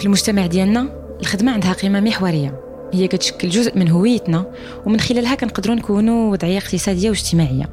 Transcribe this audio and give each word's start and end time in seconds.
في 0.00 0.06
المجتمع 0.06 0.46
ديالنا 0.46 0.88
الخدمة 1.20 1.52
عندها 1.52 1.72
قيمة 1.72 2.00
محورية. 2.00 2.60
هي 2.92 3.08
كتشكل 3.08 3.48
جزء 3.48 3.78
من 3.78 3.88
هويتنا 3.88 4.46
ومن 4.86 5.00
خلالها 5.00 5.34
كنقدروا 5.34 5.76
نكونوا 5.76 6.32
وضعية 6.32 6.58
اقتصادية 6.58 7.08
واجتماعية. 7.08 7.70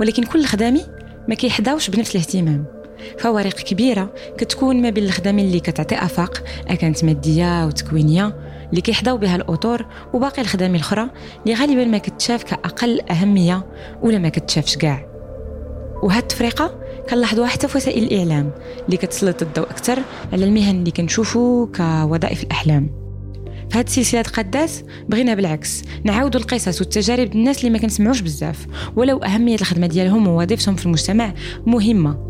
ولكن 0.00 0.22
كل 0.22 0.44
خدامي 0.44 0.80
ما 1.28 1.34
كيحظاوش 1.34 1.90
بنفس 1.90 2.16
الاهتمام. 2.16 2.64
فوارق 3.18 3.52
كبيرة 3.52 4.12
كتكون 4.38 4.82
ما 4.82 4.90
بين 4.90 5.04
الخدامين 5.04 5.46
اللي 5.46 5.60
كتعطي 5.60 5.94
أفاق 5.94 6.42
أكانت 6.68 7.04
مادية 7.04 7.66
وتكوينية 7.66 8.36
اللي 8.70 8.80
كيحظاو 8.80 9.16
بها 9.16 9.36
الأطور 9.36 9.86
وباقي 10.14 10.42
الخدامين 10.42 10.76
الأخرى 10.76 11.10
اللي 11.44 11.54
غالبا 11.54 11.84
ما 11.84 11.98
كتشاف 11.98 12.42
كأقل 12.42 13.00
أهمية 13.10 13.66
ولا 14.02 14.18
ما 14.18 14.28
كتشافش 14.28 14.76
كاع. 14.76 15.06
وهاد 16.02 16.22
التفرقة 16.22 16.85
كنلاحظوها 17.10 17.48
حتى 17.48 17.68
في 17.68 17.76
وسائل 17.78 18.04
الإعلام 18.04 18.50
اللي 18.86 18.96
كتسلط 18.96 19.42
الضوء 19.42 19.70
أكثر 19.70 19.98
على 20.32 20.44
المهن 20.44 20.76
اللي 20.76 20.90
كنشوفوا 20.90 21.66
كوظائف 21.66 22.42
الأحلام. 22.42 22.90
في 23.70 23.78
هذه 23.78 23.86
سلسله 23.86 24.22
قدات 24.22 24.70
بغينا 25.08 25.34
بالعكس 25.34 25.82
نعاودوا 26.04 26.40
القصص 26.40 26.80
والتجارب 26.80 27.32
الناس 27.32 27.58
اللي 27.58 27.70
ما 27.70 27.78
كنسمعوش 27.78 28.20
بزاف 28.20 28.66
ولو 28.96 29.18
أهمية 29.18 29.54
الخدمة 29.54 29.86
ديالهم 29.86 30.28
ووظيفتهم 30.28 30.76
في 30.76 30.86
المجتمع 30.86 31.34
مهمة. 31.66 32.26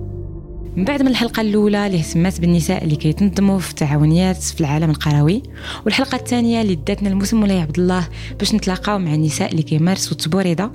من 0.77 0.85
بعد 0.85 1.03
من 1.03 1.09
الحلقة 1.09 1.41
الأولى 1.41 1.87
اللي 1.87 1.99
اهتمت 1.99 2.41
بالنساء 2.41 2.85
اللي 2.85 2.97
كيتنظموا 2.97 3.59
في 3.59 3.71
التعاونيات 3.71 4.37
في 4.37 4.61
العالم 4.61 4.91
القروي 4.91 5.43
والحلقة 5.85 6.17
الثانية 6.17 6.63
اللي 6.63 6.75
داتنا 6.75 7.09
الموسم 7.09 7.41
مولاي 7.41 7.61
عبد 7.61 7.79
الله 7.79 8.09
باش 8.39 8.55
نتلاقاو 8.55 8.99
مع 8.99 9.15
النساء 9.15 9.53
اللي 9.53 9.63
كيمارسوا 9.63 10.13
التبوريضة. 10.13 10.71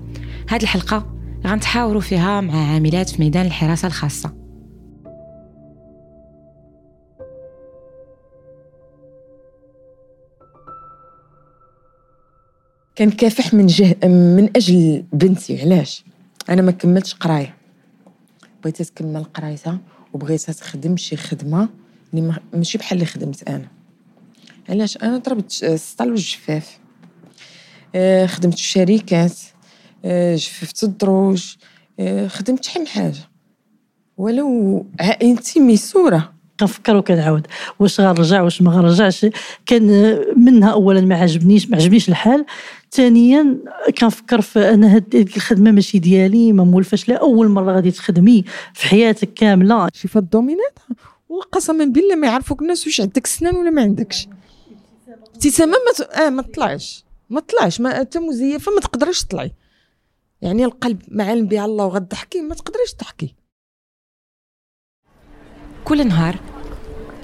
هذه 0.50 0.64
الحلقة 0.64 1.21
غنتحاوروا 1.48 2.02
فيها 2.02 2.42
مع 2.42 2.74
عاملات 2.74 3.10
في 3.10 3.22
ميدان 3.22 3.46
الحراسة 3.46 3.88
الخاصة. 3.88 4.34
كنكافح 12.98 13.54
من 13.54 13.68
جه 13.68 13.98
من 14.08 14.50
أجل 14.56 15.04
بنتي 15.14 15.62
علاش؟ 15.62 16.04
أنا 16.50 16.62
ما 16.62 16.72
كملتش 16.72 17.14
قراية. 17.14 17.56
بغيتها 18.64 18.84
تكمل 18.84 19.24
قرايتها 19.24 19.80
وبغيتها 20.14 20.54
تخدم 20.54 20.98
شي 20.98 21.18
خدمة 21.18 21.70
اللي 22.14 22.36
ماشي 22.54 22.78
بحال 22.78 22.98
اللي 22.98 23.06
خدمت 23.06 23.50
أنا. 23.50 23.68
علاش؟ 24.70 24.98
أنا 24.98 25.18
ضربت 25.18 25.64
السطل 25.64 26.10
والجفاف 26.10 26.80
آه 27.96 28.26
خدمت 28.26 28.54
في 28.54 28.64
شركات. 28.64 29.34
جففت 30.36 30.84
الدروج 30.84 31.56
آه 32.00 32.28
خدمت 32.28 32.64
شحال 32.64 32.82
من 32.82 32.88
حاجة. 32.88 33.30
ولو 34.18 34.86
عائلتي 35.00 35.60
ميسوره 35.60 36.34
كنفكر 36.60 36.96
وكنعاود. 36.96 37.48
واش 37.80 38.02
غنرجع 38.02 38.42
واش 38.42 38.62
ما 38.62 38.72
غنرجعش. 38.72 39.26
كان 39.66 40.18
منها 40.38 40.72
اولا 40.72 41.02
ما 41.02 41.16
عجبنيش 41.16 41.70
ما 41.70 41.78
عجبنيش 41.78 42.10
الحال. 42.10 42.46
ثانيا 42.92 43.58
كنفكر 43.98 44.42
في 44.42 44.60
أنا 44.74 44.96
هاد 44.96 45.16
الخدمة 45.16 45.72
ماشي 45.72 46.00
ديالي 46.00 46.52
ما 46.52 46.64
مولفاش. 46.64 47.10
لا 47.10 47.16
أول 47.16 47.48
مرة 47.48 47.74
غادي 47.74 47.92
تخدمي 47.92 48.44
في 48.74 48.88
حياتك 48.88 49.34
كاملة. 49.34 49.88
شي 49.94 50.08
في 50.08 50.16
الدومينات 50.16 50.80
وقسما 51.30 51.86
بالله 51.86 52.16
ما 52.16 52.28
يعرفوك 52.28 52.62
الناس 52.62 52.88
واش 52.88 53.02
عندك 53.02 53.28
سنان 53.28 53.56
ولا 53.56 53.70
ما 53.70 53.82
عندكش. 53.82 54.28
ابتسامة 55.34 55.72
ما 55.72 56.06
ت... 56.06 56.10
آه 56.10 56.30
ما 56.30 56.42
طلعش 56.42 57.06
ما 57.30 57.40
طلعش 57.40 57.82
ما 57.82 58.02
انت 58.02 58.18
مزيفة 58.18 58.72
ما 58.72 58.80
تقدرش 58.82 59.24
تطلعي. 59.24 59.52
يعني 60.42 60.66
القلب 60.66 61.02
معلم 61.08 61.48
بها 61.48 61.66
الله 61.66 61.86
وغتضحكي 61.86 62.42
ما 62.42 62.56
تقدريش 62.56 62.94
تضحكي 62.94 63.36
كل 65.84 66.08
نهار 66.08 66.40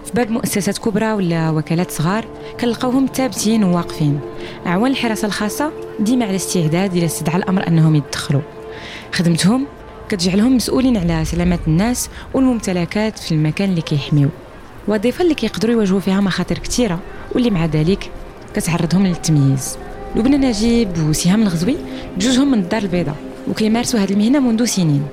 في 0.05 0.13
باب 0.13 0.31
مؤسسات 0.31 0.77
كبرى 0.77 1.13
ولا 1.13 1.49
وكالات 1.49 1.91
صغار 1.91 2.25
كنلقاوهم 2.59 3.05
ثابتين 3.05 3.63
وواقفين. 3.63 4.19
أعوان 4.65 4.91
الحراسة 4.91 5.25
الخاصة 5.25 5.71
ديما 5.99 6.25
على 6.25 6.35
استعداد 6.35 6.95
إلى 6.95 7.05
استدعى 7.05 7.37
الأمر 7.37 7.67
أنهم 7.67 7.95
يتدخلوا. 7.95 8.41
خدمتهم 9.13 9.67
كتجعلهم 10.09 10.55
مسؤولين 10.55 10.97
على 10.97 11.25
سلامه 11.25 11.59
الناس 11.67 12.09
والممتلكات 12.33 13.19
في 13.19 13.31
المكان 13.31 13.69
اللي 13.69 13.81
كيحميو. 13.81 14.29
وظيفة 14.87 15.23
اللي 15.23 15.35
كيقدروا 15.35 15.73
يواجهوا 15.73 15.99
فيها 15.99 16.21
مخاطر 16.21 16.57
كثيره 16.57 16.99
واللي 17.35 17.49
مع 17.49 17.65
ذلك 17.65 18.11
كتعرضهم 18.53 19.07
للتمييز. 19.07 19.77
لبنى 20.15 20.37
نجيب 20.37 20.89
وسهام 21.09 21.41
الغزوي. 21.41 21.75
بجوجهم 22.17 22.51
من 22.51 22.59
الدار 22.59 22.81
البيضاء 22.81 23.15
وكيمارسوا 23.47 23.99
هذه 23.99 24.11
المهنة 24.11 24.39
منذ 24.39 24.65
سنين. 24.65 25.03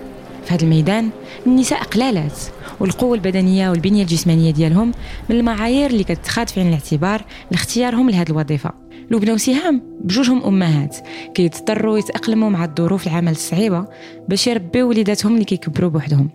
في 0.44 0.54
هذا 0.54 0.62
الميدان 0.62 1.10
النساء 1.46 1.82
قلالات 1.82 2.38
والقوة 2.80 3.14
البدنية 3.14 3.70
والبنية 3.70 4.02
الجسمانية 4.02 4.50
ديالهم 4.50 4.92
من 5.30 5.36
المعايير 5.36 5.90
اللي 5.90 6.04
كتخاد 6.04 6.48
في 6.48 6.60
عين 6.60 6.68
الاعتبار 6.68 7.24
لاختيارهم 7.50 8.10
لهذه 8.10 8.30
الوظيفة. 8.30 8.70
لبنى 9.10 9.32
وسهام 9.32 9.82
بجوجهم 10.00 10.44
أمهات 10.44 10.96
كيضطروا 11.34 11.98
يتأقلموا 11.98 12.50
مع 12.50 12.64
الظروف 12.64 13.06
العمل 13.06 13.32
الصعيبة 13.32 13.86
باش 14.28 14.46
يربيو 14.46 14.88
وليداتهم 14.88 15.34
اللي 15.34 15.44
كيكبروا 15.44 15.90
بوحدهم. 15.90 16.30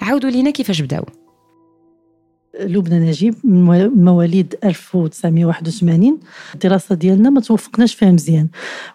عاودوا 0.00 0.30
لينا 0.30 0.50
كيفاش 0.50 0.80
بداو. 0.80 1.04
لبنى 2.60 2.98
نجيب 2.98 3.34
من 3.44 3.90
مواليد 4.04 4.54
1981 4.64 6.18
الدراسة 6.54 6.94
ديالنا 6.94 7.30
ما 7.30 7.40
توفقناش 7.40 7.94
فيها 7.94 8.10
مزيان. 8.10 8.48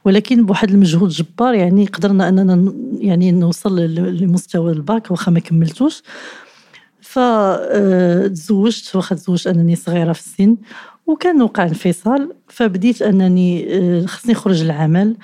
ولكن 0.06 0.46
بواحد 0.46 0.70
المجهود 0.70 1.10
جبار 1.10 1.54
يعني 1.54 1.86
قدرنا 1.86 2.30
أننا 2.30 2.74
يعني 3.00 3.32
نوصل 3.32 3.80
لمستوى 3.96 4.72
الباك 4.72 5.12
واخا 5.12 5.32
ما 5.32 5.40
كملتوش. 5.40 6.04
فتزوجت 7.02 8.96
واخا 8.96 9.16
تزوجت 9.16 9.48
أنني 9.48 9.76
صغيرة 9.76 10.14
في 10.14 10.20
السن 10.20 10.58
وكان 11.08 11.42
وقع 11.42 11.64
انفصال. 11.64 12.32
فبديت 12.48 13.02
أنني 13.02 13.78
آه، 13.78 14.06
خصني 14.06 14.34
نخرج 14.34 14.64
للعمل 14.64 15.16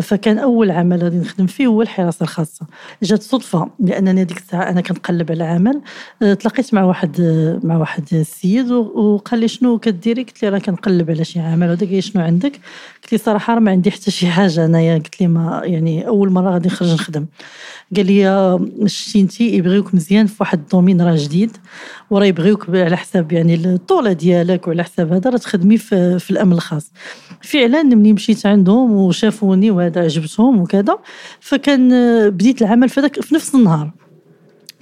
فكان 0.00 0.38
أول 0.38 0.70
عمل 0.70 1.02
غادي 1.02 1.16
نخدم 1.16 1.46
فيه 1.46 1.66
هو 1.66 1.82
الحراسة 1.82 2.22
الخاصة. 2.22 2.66
جات 3.02 3.22
صدفة 3.22 3.70
لأنني 3.80 4.22
هذيك 4.22 4.38
الساعة 4.38 4.70
أنا 4.70 4.80
كنقلب 4.80 5.30
على 5.32 5.44
عمل 5.44 5.80
أه، 6.22 6.34
تلاقيت 6.34 6.74
مع 6.74 6.84
واحد 6.84 7.20
مع 7.64 7.76
واحد 7.76 8.04
السيد 8.12 8.70
وقال 8.70 9.40
لي 9.40 9.48
شنو 9.48 9.78
كديري؟ 9.78 10.22
قلت 10.22 10.42
له 10.42 10.48
راه 10.48 10.58
كنقلب 10.58 11.10
على 11.10 11.24
شي 11.24 11.40
عمل 11.40 11.68
وهذا 11.68 11.86
قال 11.86 12.04
شنو 12.04 12.22
عندك؟ 12.22 12.52
قلت 13.02 13.12
لي 13.12 13.18
صراحة 13.18 13.58
ما 13.58 13.70
عندي 13.70 13.90
حتى 13.90 14.10
شي 14.10 14.26
حاجة 14.26 14.64
أنايا 14.64 14.94
قلت 14.94 15.20
لي 15.20 15.26
ما 15.26 15.62
يعني 15.64 16.06
أول 16.08 16.30
مرة 16.30 16.50
غادي 16.50 16.68
نخرج 16.68 16.92
نخدم. 16.92 17.26
قال 17.96 18.06
لي 18.06 18.58
شتي 18.86 19.20
انت 19.20 19.40
يبغيوك 19.40 19.94
مزيان 19.94 20.26
في 20.26 20.36
واحد 20.40 20.58
الدومين 20.58 21.02
راه 21.02 21.16
جديد 21.16 21.56
وراه 22.10 22.26
يبغيوك 22.26 22.70
على 22.70 22.96
حساب 22.96 23.32
يعني 23.32 23.54
الطولة 23.54 24.12
ديالك 24.12 24.68
وعلى 24.68 24.84
حساب 24.84 25.12
هذا 25.12 25.30
راه 25.30 25.36
تخدمي 25.36 25.76
في, 25.78 26.18
في 26.18 26.30
الأمن 26.30 26.52
الخاص. 26.52 26.92
فعلا 27.42 27.82
ملي 27.82 28.12
مشيت 28.12 28.46
عندهم 28.46 28.92
وشافوني 28.92 29.71
وهذا 29.72 30.00
عجبتهم 30.00 30.60
وكذا. 30.60 30.98
فكان 31.40 31.90
بديت 32.30 32.62
العمل 32.62 32.88
في, 32.88 33.08
في 33.08 33.34
نفس 33.34 33.54
النهار. 33.54 33.92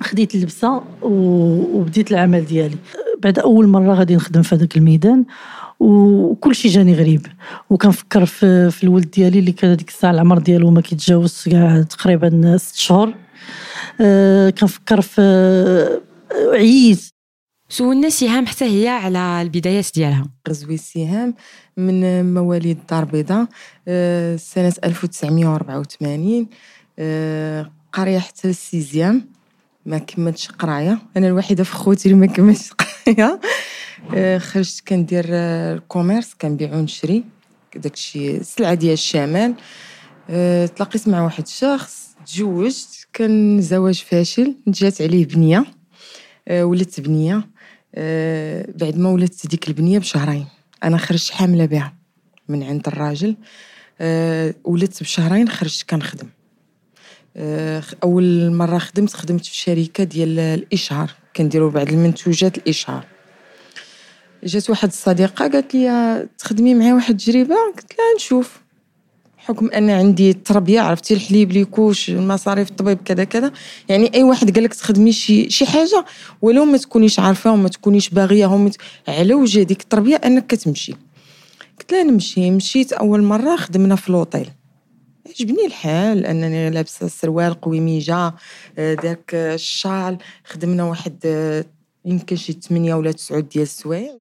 خديت 0.01 0.35
اللبسة 0.35 0.83
وبديت 1.03 2.11
العمل 2.11 2.47
ديالي. 2.47 2.77
بعد 3.23 3.39
أول 3.39 3.67
مرة 3.67 3.95
غادي 3.95 4.17
نخدم 4.17 4.43
في 4.43 4.55
هذاك 4.55 4.77
الميدان 4.77 5.25
وكل 5.81 6.55
شيء 6.55 6.71
جاني 6.71 6.95
غريب. 6.95 7.27
وكنفكر 7.71 8.27
في, 8.27 8.71
في 8.71 8.85
الولد 8.85 9.11
ديالي 9.11 9.39
اللي 9.39 9.53
كان 9.53 9.77
ديك 9.77 9.89
الساعة 9.89 10.11
العمر 10.11 10.39
ديالو 10.39 10.71
ما 10.71 10.81
كيتجاوز 10.81 11.45
كاع 11.51 11.83
تقريبا 11.83 12.57
ست 12.57 12.77
شهور. 12.77 13.15
أه 14.01 14.51
كنفكر 14.51 15.01
في 15.01 16.01
عييت 16.53 17.11
سولنا 17.73 18.09
سهام 18.09 18.47
حتى 18.47 18.65
هي 18.65 18.89
على 18.89 19.43
البدايات 19.43 19.87
ديالها. 19.95 20.27
غزوي 20.49 20.77
سهام 20.77 21.35
من 21.77 22.35
مواليد 22.35 22.79
الدار 22.79 23.03
البيضاء 23.03 23.47
أه 23.89 24.37
سنة 24.37 24.73
1984 24.85 26.47
أه 26.99 27.71
قريت 27.93 28.19
حتى 28.19 28.49
sixième 28.49 29.29
ما 29.87 29.99
كملتش 29.99 30.49
قراية. 30.51 30.99
أنا 31.17 31.27
الوحيدة 31.27 31.65
في 31.65 31.73
خوتي 31.73 32.09
اللي 32.09 32.21
ما 32.21 32.27
كملتش 32.27 32.71
قراية. 32.73 33.41
آه، 34.15 34.39
خرجت 34.39 34.89
كندير 34.89 35.25
ال 35.29 35.40
commerce 35.40 36.35
كنبيع 36.41 36.75
ونشري 36.75 37.25
داكشي 37.77 38.37
السلعه 38.37 38.75
ديال 38.75 38.93
الشمال. 38.93 39.55
آه، 40.31 40.67
تلاقيت 40.67 41.09
مع 41.09 41.23
واحد 41.25 41.43
الشخص 41.47 42.09
تزوجت 42.27 43.07
كان 43.13 43.61
زواج 43.61 44.05
فاشل 44.11 44.55
جات 44.69 45.03
عليه 45.03 45.27
بنية 45.27 45.65
آه، 46.49 46.65
ولدت 46.65 47.01
بنية. 47.01 47.60
بعد 48.75 48.99
ما 48.99 49.09
ولدت 49.09 49.47
ديك 49.47 49.69
البنية 49.69 49.99
بشهرين. 49.99 50.47
أنا 50.85 50.97
خرجت 50.97 51.31
حاملة 51.31 51.67
بها 51.67 51.95
من 52.49 52.63
عند 52.63 52.87
الراجل. 52.87 53.37
ولدت 54.65 55.03
بشهرين 55.03 55.49
خرجت 55.49 55.91
كنخدم. 55.91 56.29
أول 58.03 58.53
مرة 58.53 58.79
خدمت 58.79 59.15
خدمت 59.15 59.47
في 59.47 59.57
شركة 59.57 60.05
ديال 60.05 60.39
الإشهار. 60.39 61.11
كنديروا 61.37 61.71
بعض 61.71 61.89
المنتوجات 61.89 62.59
الإشهار. 62.59 63.05
جات 64.45 64.71
واحد 64.71 64.89
الصديقة 64.89 65.49
قالت 65.49 65.75
لي 65.75 66.29
تخدمي 66.39 66.75
معايا 66.75 66.95
واحد 66.95 67.15
التجربة؟ 67.15 67.55
قلت 67.77 67.93
لها 67.99 68.15
نشوف. 68.17 68.61
حكم 69.41 69.71
أن 69.71 69.91
عندي 69.91 70.31
التربيه 70.31 70.81
عرفتي؟ 70.81 71.15
الحليب 71.15 71.53
لي 71.53 71.65
كوش 71.65 72.11
المصاريف 72.11 72.71
الطبيب 72.71 72.99
كذا 73.05 73.25
كذا. 73.25 73.53
يعني 73.89 74.15
أي 74.15 74.23
واحد 74.23 74.55
قال 74.55 74.65
لك 74.65 74.75
تخدمي 74.75 75.13
شي 75.13 75.51
شي 75.51 75.67
حاجة 75.67 76.05
ولو 76.43 76.65
ما 76.65 76.79
تكونيش 76.79 77.19
عارفة 77.19 77.53
وما 77.53 77.69
تكونيش 77.69 78.09
باغية 78.09 78.47
ومت... 78.47 78.77
على 79.09 79.35
وجه 79.35 79.63
ديك 79.63 79.81
التربية 79.81 80.17
أنك 80.17 80.47
كتمشي. 80.47 80.93
قلت 81.81 81.93
لها 81.93 82.03
نمشي 82.03 82.51
مشيت 82.51 82.93
أول 82.93 83.23
مرة 83.23 83.57
خدمنا 83.57 83.97
في 83.97 84.13
لوطيل 84.13 84.51
عجبني 85.29 85.67
الحال 85.67 86.27
أنني 86.27 86.71
لابسة 86.71 87.09
سروال 87.09 87.61
قويميجه 87.61 88.35
آه، 88.79 88.95
داك 88.95 89.31
الشال. 89.35 90.19
خدمنا 90.45 90.85
واحد 90.85 91.17
آه، 91.25 91.65
يمكن 92.05 92.37
شي 92.37 92.53
8 92.53 92.95
ولا 92.95 93.13
9 93.13 93.41
ديال 93.41 93.63
السوايع. 93.63 94.19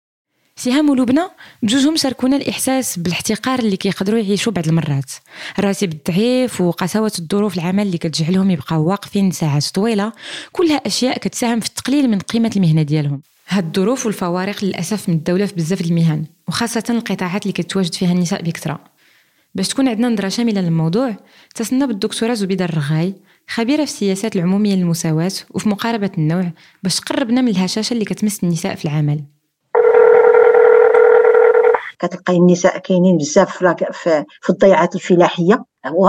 سهام 0.60 0.90
ولبنى 0.90 1.22
بجوجهم 1.64 1.96
شاركونا 1.96 2.36
الإحساس 2.36 3.00
بالاحتقار 3.00 3.60
اللي 3.60 3.78
كيقدروا 3.78 4.20
يعيشوا 4.20 4.52
بعض 4.54 4.68
المرات. 4.68 5.12
الراتب 5.60 5.92
الضعيف 5.94 6.62
وقساوة 6.62 7.12
الظروف 7.20 7.58
العمل 7.58 7.88
اللي 7.88 7.98
كتجعلهم 7.98 8.52
يبقاو 8.52 8.90
واقفين 8.90 9.32
ساعات 9.32 9.68
طويلة. 9.68 10.12
كلها 10.52 10.78
أشياء 10.78 11.18
كتساهم 11.18 11.60
في 11.60 11.68
التقليل 11.68 12.10
من 12.10 12.20
قيمة 12.20 12.52
المهنة 12.56 12.82
ديالهم. 12.82 13.22
هاد 13.48 13.66
الظروف 13.66 14.06
والفوارق 14.06 14.66
للأسف 14.66 15.10
من 15.10 15.16
الدولة 15.16 15.46
في 15.46 15.56
بزاف 15.56 15.82
المهن 15.82 16.26
وخاصة 16.48 16.84
القطاعات 16.90 17.42
اللي 17.42 17.54
كتواجد 17.54 17.94
فيها 17.94 18.12
النساء 18.12 18.42
بكثرة. 18.42 18.80
باش 19.56 19.68
تكون 19.68 19.88
عندنا 19.88 20.10
نظرة 20.10 20.30
شاملة 20.30 20.62
للموضوع 20.62 21.16
اتصلنا 21.52 21.86
بالدكتورة 21.86 22.34
زبيدة 22.34 22.66
الرغاي 22.66 23.16
خبيرة 23.48 23.86
في 23.86 23.92
السياسات 23.92 24.36
العمومية 24.36 24.76
للمساواة 24.76 25.32
وفي 25.52 25.70
مقاربة 25.70 26.12
النوع 26.18 26.52
باش 26.84 27.00
تقربنا 27.00 27.42
من 27.42 27.48
الهشاشة 27.48 27.94
اللي 27.94 28.06
كتمس 28.06 28.44
النساء 28.44 28.76
في 28.76 28.86
العمل. 28.86 29.39
كتلقاي 32.00 32.38
النساء 32.38 32.78
كاينين 32.78 33.18
بزاف 33.18 33.64
في, 33.92 34.26
في 34.42 34.50
الضيعات 34.50 34.96
الفلاحية 34.96 35.66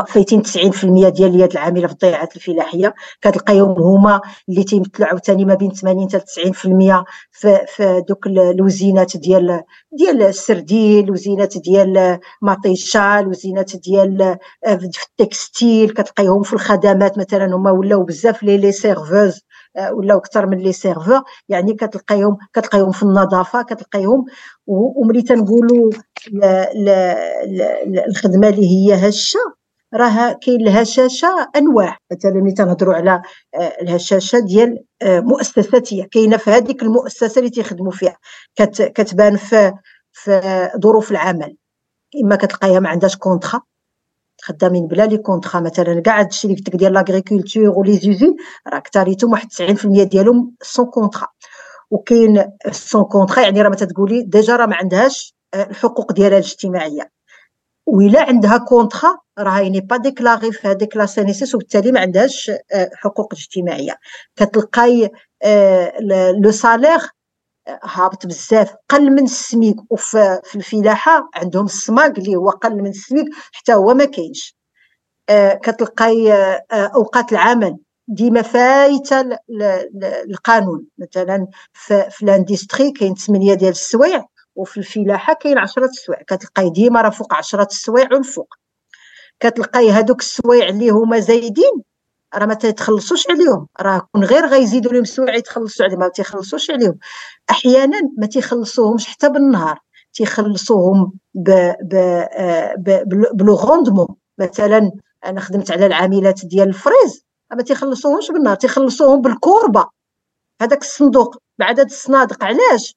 فايتين 0.07 0.43
90% 0.43 1.09
ديال 1.09 1.35
اليد 1.35 1.53
العاملة 1.53 1.87
في 1.87 1.93
الضيعات 1.93 2.37
الفلاحية. 2.37 2.95
كتلقايهم 3.21 3.83
هما 3.83 4.21
اللي 4.49 4.65
تيمثلوا 4.65 5.09
عاوتاني 5.09 5.45
ما 5.45 5.55
بين 5.55 5.71
80 5.71 6.09
حتى 6.09 6.53
90% 6.53 7.05
في, 7.31 7.59
في 7.67 8.05
دوك 8.09 8.27
الوزينات 8.27 9.17
ديال 9.17 9.63
ديال 9.93 10.23
السردين 10.23 11.05
الوزينات 11.05 11.59
ديال 11.59 12.19
مطيشه 12.43 13.19
الوزينات 13.21 13.77
ديال 13.77 14.23
آه، 14.67 14.75
في 14.77 14.89
ال 15.11 15.20
textile. 15.20 15.91
كتلقايهم 15.91 16.43
في 16.43 16.53
الخدمات 16.53 17.19
مثلا 17.19 17.57
هما 17.57 17.71
ولاو 17.71 18.05
بزاف 18.05 18.43
les 18.43 18.57
les 18.57 18.73
serveuses. 18.73 19.41
ولاو 19.93 20.19
أكثر 20.19 20.47
من 20.47 20.59
les 20.59 20.73
serveurs. 20.73 21.23
يعني 21.49 21.75
كتلقايهم 21.75 22.37
كتلقايهم 22.53 22.93
في 22.93 23.03
النظافة 23.03 23.63
كتلقايهم. 23.63 24.25
وملي 24.67 25.23
تنقولوا 25.23 25.91
الخدمة 28.09 28.49
اللي 28.49 28.67
هي 28.67 29.09
هشة 29.09 29.41
راه 29.95 30.33
كاين 30.33 30.61
الهشاشة 30.61 31.29
أنواع. 31.57 31.97
مثلا 32.13 32.33
ملي 32.33 32.53
تنهضروا 32.53 32.95
على 32.95 33.23
آه، 33.55 33.59
الهشاشة 33.83 34.39
ديال 34.39 34.85
آه، 35.03 35.21
مؤسساتية. 35.21 36.05
كاينة 36.05 36.37
في 36.37 36.51
هذيك 36.51 36.83
المؤسسة 36.83 37.39
اللي 37.39 37.51
تيخدموا 37.51 37.93
فيها. 37.93 38.17
كتبان 38.95 39.37
في 39.37 39.73
في 40.13 40.69
ظروف 40.83 41.11
العمل. 41.11 41.57
إما 42.25 42.37
كتلقايها 42.37 42.81
ما 42.81 42.89
عندهاش 42.89 43.17
كونطرا 43.17 43.61
خدامين 44.43 44.87
بلا 44.87 45.07
لي 45.07 45.19
كونطرا 45.19 45.61
مثلا 45.61 46.01
كاع 46.01 46.21
هادشي 46.21 46.47
اللي 46.49 46.59
قلت 46.59 46.69
لك 46.69 46.77
ديال 46.77 46.93
لاغريكولتور 46.93 47.69
ولي 47.69 47.97
زوزين 47.97 48.37
راه 48.69 48.79
كثاريتهم 48.79 49.33
واحد 49.33 49.49
90% 49.53 50.03
ديالهم 50.03 50.55
sans 50.63 50.87
contrat 50.87 51.29
وكاين 51.91 52.45
sans 52.73 53.05
contrat 53.05 53.41
يعني 53.43 53.63
راه 53.63 53.69
ما 53.69 53.77
تقولي؟ 53.77 54.23
déjà 54.23 54.57
راه 54.57 54.67
ما 54.67 54.77
عندهاش 54.77 55.35
آه، 55.55 55.63
الحقوق 55.63 56.13
ديالها 56.13 56.39
الاجتماعية. 56.39 57.11
وإلا 57.87 58.23
عندها 58.23 58.59
contrat 58.59 59.19
راه 59.39 59.63
n'est 59.63 59.81
pas 59.81 59.97
déclarée 59.97 60.53
في 60.53 60.69
هذيك 60.69 60.97
la 60.97 61.07
CNSS 61.07 61.55
وبالتالي 61.55 61.93
ما 61.93 62.01
عندهاش 62.01 62.51
آه، 62.73 62.91
حقوق 62.95 63.35
اجتماعية. 63.35 63.97
كتلقاي 64.37 65.11
le 66.01 66.49
آه، 66.49 66.51
salaire 66.51 67.01
هابط 67.85 68.27
بزاف 68.27 68.75
قل 68.89 69.11
من 69.11 69.25
السميك. 69.25 69.77
وفي 69.91 70.41
الفلاحة 70.55 71.31
عندهم 71.35 71.65
السماك 71.65 72.19
اللي 72.19 72.37
هو 72.37 72.51
قل 72.51 72.75
من 72.77 72.87
السميك 72.87 73.27
حتى 73.53 73.75
هو 73.75 73.95
ما 73.95 74.05
كاينش. 74.05 74.57
آه، 75.29 75.55
كتلقاي 75.55 76.33
آه، 76.33 76.63
أوقات 76.73 77.33
العمل 77.33 77.77
ديما 78.09 78.43
فايتة 78.43 79.39
القانون. 80.31 80.87
مثلا 80.99 81.47
في 82.11 82.23
الإندستري 82.23 82.93
كاين 82.93 83.15
8 83.15 83.55
ديال 83.55 83.71
السوايع 83.71 84.25
وفي 84.55 84.77
الفلاحة 84.77 85.35
كاين 85.35 85.59
10 85.59 85.85
السوايع. 85.85 86.23
كتلقاي 86.23 86.71
ديما 86.71 87.01
راه 87.03 87.11
فوق 87.11 87.35
10 87.35 87.63
السوايع 87.63 88.09
والفوق 88.13 88.55
كتلقاي 89.41 89.91
هذوك 89.91 90.21
السوايع 90.21 90.69
اللي 90.69 90.91
هما 90.91 91.19
زايدين 91.21 91.83
راه 92.35 92.47
ما 92.47 92.55
تيتخلصوش 92.55 93.31
عليهم. 93.31 93.67
راه 93.81 94.09
كون 94.13 94.25
غير 94.25 94.47
غيزيدوا 94.47 94.93
لهم 94.93 95.05
سوايع 95.05 95.35
يتخلصوا 95.35 95.87
عليهم 95.87 95.99
ما 95.99 96.09
تيخلصوش 96.09 96.71
عليهم. 96.71 96.99
أحيانا 97.51 98.01
ما 98.19 98.27
تيخلصوهمش 98.27 99.07
حتى 99.07 99.29
بالنهار. 99.29 99.79
تيخلصوهم 100.13 101.13
ب 101.35 101.51
ب 101.83 102.25
ب 102.79 103.09
بلو 103.35 103.55
غوندمون 103.55 104.09
مثلا 104.39 104.91
أنا 105.27 105.41
خدمت 105.41 105.71
على 105.71 105.87
العاملات 105.87 106.47
ديال 106.47 106.69
الفريز 106.69 107.25
ما 107.53 107.63
تيخلصوهمش 107.63 108.31
بالنهار 108.31 108.57
تيخلصوهم 108.57 109.21
بالكوربة. 109.23 109.85
هذاك 110.63 110.83
الصندوق 110.83 111.37
بعدد 111.59 111.85
الصنادق 111.91 112.45
علاش؟ 112.45 112.97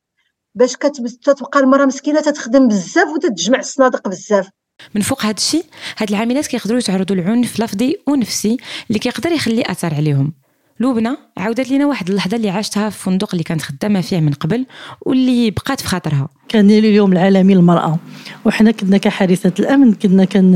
باش 0.56 0.78
كتبقى 0.78 1.60
المرأة 1.60 1.86
مسكينة 1.86 2.22
تتخدم 2.22 2.68
بزاف 2.68 3.08
وتتجمع 3.14 3.60
الصنادق 3.60 4.08
بزاف. 4.08 4.50
من 4.96 5.02
فوق 5.02 5.26
هذا 5.26 5.36
الشيء 5.38 5.66
هاد 5.98 6.10
العاملات 6.10 6.48
كيقدروا 6.48 6.80
يتعرضوا 6.80 7.16
للعنف 7.16 7.60
لفظي 7.60 7.96
ونفسي 8.08 8.58
اللي 8.90 9.00
كيقدر 9.00 9.32
يخلي 9.32 9.64
اثر 9.66 9.94
عليهم. 9.94 10.34
لبنى 10.80 11.18
عاودت 11.38 11.72
لنا 11.72 11.86
واحد 11.86 12.10
اللحظة 12.10 12.38
اللي 12.38 12.50
عاشتها 12.50 12.90
في 12.90 12.96
الفندق 12.96 13.30
اللي 13.32 13.44
كانت 13.44 13.62
خدامة 13.62 14.02
فيه 14.02 14.20
من 14.20 14.34
قبل 14.34 14.66
واللي 15.02 15.52
بقات 15.52 15.82
في 15.82 15.88
خاطرها. 15.88 16.30
كان 16.50 16.72
اليوم 16.72 17.14
العالمي 17.14 17.56
للمراه 17.56 18.00
وحنا 18.46 18.72
كنا 18.72 18.98
كحارسه 18.98 19.52
الأمن 19.60 19.94
كنا 19.94 20.26
كان 20.26 20.54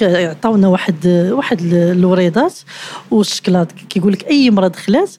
يعطونا 0.00 0.68
واحد 0.68 1.06
واحد 1.32 1.60
الوريضات 1.72 2.58
والشكلاط. 3.10 3.72
كيقول 3.72 4.12
لك 4.12 4.26
أي 4.26 4.50
مراه 4.50 4.68
دخلات 4.68 5.10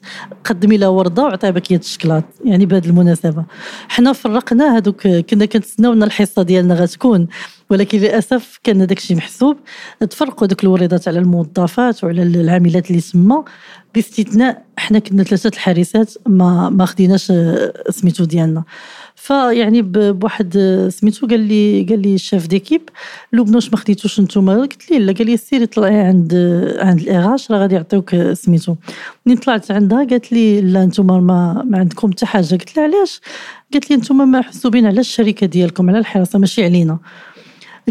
قدمي 0.44 0.76
لها 0.76 0.88
ورده 0.88 1.22
وعطيها 1.22 1.50
باكيه 1.50 1.76
الشكلاط. 1.76 2.24
يعني 2.44 2.66
بهذه 2.66 2.86
المناسبة. 2.86 3.44
حنا 3.88 4.12
فرقنا 4.12 4.76
هذوك 4.76 5.08
كنا 5.08 5.44
كنتسناو 5.44 5.92
ان 5.92 6.02
الحصة 6.02 6.42
ديالنا 6.42 6.74
غتكون. 6.74 7.28
ولكن 7.70 7.98
للأسف 7.98 8.60
كان 8.64 8.86
داك 8.86 8.98
الشيء 8.98 9.16
محسوب. 9.16 9.56
تفرقوا 10.10 10.46
دوك 10.46 10.64
الوريضات 10.64 11.08
على 11.08 11.18
الموظفات 11.18 12.04
وعلى 12.04 12.22
العاملات 12.22 12.90
اللي 12.90 13.00
تما 13.00 13.44
باستثناء 13.94 14.64
حنا 14.76 14.98
كنا 14.98 15.22
ثلاثة 15.22 15.48
الحارسات 15.48 16.14
ما 16.26 16.70
ما 16.70 16.86
خديناش 16.86 17.32
سميتو 17.90 18.24
ديالنا. 18.24 18.64
فيعني 19.14 19.82
بواحد 19.82 20.58
سميتو 20.92 21.26
قال 21.26 21.40
لي 21.40 21.86
قال 21.88 22.02
لي 22.02 22.14
ال 22.14 22.20
chef 22.20 22.46
d'équipe 22.46 22.82
لبنى 23.32 23.54
واش 23.54 23.70
ما 23.70 23.76
خديتوش 23.76 24.20
نتوما. 24.20 24.56
قلت 24.56 24.90
ليه 24.90 24.98
لا. 24.98 25.12
قال 25.12 25.26
لي 25.26 25.36
سيري 25.36 25.66
طلعي 25.66 26.00
عند 26.00 26.34
عند 26.78 27.00
ال 27.00 27.17
RH 27.17 27.50
راه 27.50 27.58
غادي 27.58 27.74
يعطيوك 27.74 28.32
سميتو. 28.32 28.74
ملي 29.26 29.36
طلعت 29.36 29.70
عندها؟ 29.70 29.98
قالت 29.98 30.32
لي 30.32 30.60
لا 30.60 30.86
نتوما 30.86 31.20
ما, 31.20 31.62
ما 31.66 31.78
عندكم 31.78 32.12
حتى 32.12 32.26
حاجة. 32.26 32.54
قلت 32.54 32.76
لها 32.76 32.84
علاش؟ 32.84 33.20
قالت 33.72 33.90
لي 33.90 33.96
نتوما 33.96 34.24
محسوبين 34.24 34.86
على 34.86 35.00
الشركة 35.00 35.46
ديالكم 35.46 35.90
على 35.90 35.98
الحراسة 35.98 36.38
ماشي 36.38 36.64
علينا. 36.64 36.98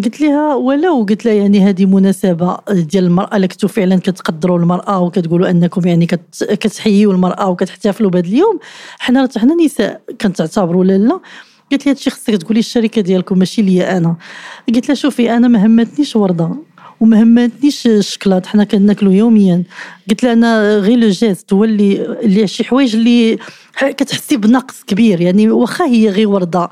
قلت 0.05 0.21
لها 0.21 0.55
ولو 0.55 1.05
قلت 1.09 1.25
لها 1.25 1.33
يعني 1.33 1.59
هذه 1.59 1.85
مناسبة 1.85 2.57
ديال 2.69 3.03
المرأة 3.03 3.37
لكتو 3.37 3.67
فعلا 3.67 3.95
كتقدروا 3.95 4.59
المرأة 4.59 4.99
وكتقولوا 4.99 5.49
أنكم 5.49 5.87
يعني 5.87 6.05
كتحيوا 6.39 7.13
المرأة 7.13 7.49
وكتحتفلوا 7.49 8.09
بهذا 8.09 8.27
اليوم. 8.27 8.59
حنا 8.99 9.29
حنا 9.37 9.55
نساء 9.65 10.01
كنتعتبروا 10.21 10.85
لا 10.85 11.19
قلت 11.71 11.85
لها 11.85 11.93
هادشي 11.93 12.09
خصك 12.09 12.35
تقولي 12.35 12.59
الشركة 12.59 13.01
ديالكم 13.01 13.37
ماشي 13.37 13.61
ليا 13.61 13.97
أنا. 13.97 14.15
قلت 14.75 14.87
لها 14.87 14.95
شوفي 14.95 15.31
أنا 15.31 15.47
ما 15.47 15.65
همتنيش 15.65 16.15
وردة 16.15 16.51
وما 16.99 17.23
همتنيش 17.23 17.87
الشكلاط 17.87 18.45
حنا 18.45 18.63
كناكلو 18.63 19.11
يوميا. 19.11 19.63
قلت 20.09 20.23
لها 20.23 20.33
أنا 20.33 20.77
غير 20.77 20.97
لو 20.97 21.09
جيست 21.09 21.53
هو 21.53 21.63
اللي 21.63 22.05
اللي 22.23 22.47
شي 22.47 22.63
حوايج 22.63 22.95
اللي 22.95 23.37
كتحسي 23.79 24.37
بنقص 24.37 24.83
كبير. 24.83 25.21
يعني 25.21 25.49
واخا 25.49 25.85
هي 25.85 26.09
غير 26.09 26.29
وردة. 26.29 26.69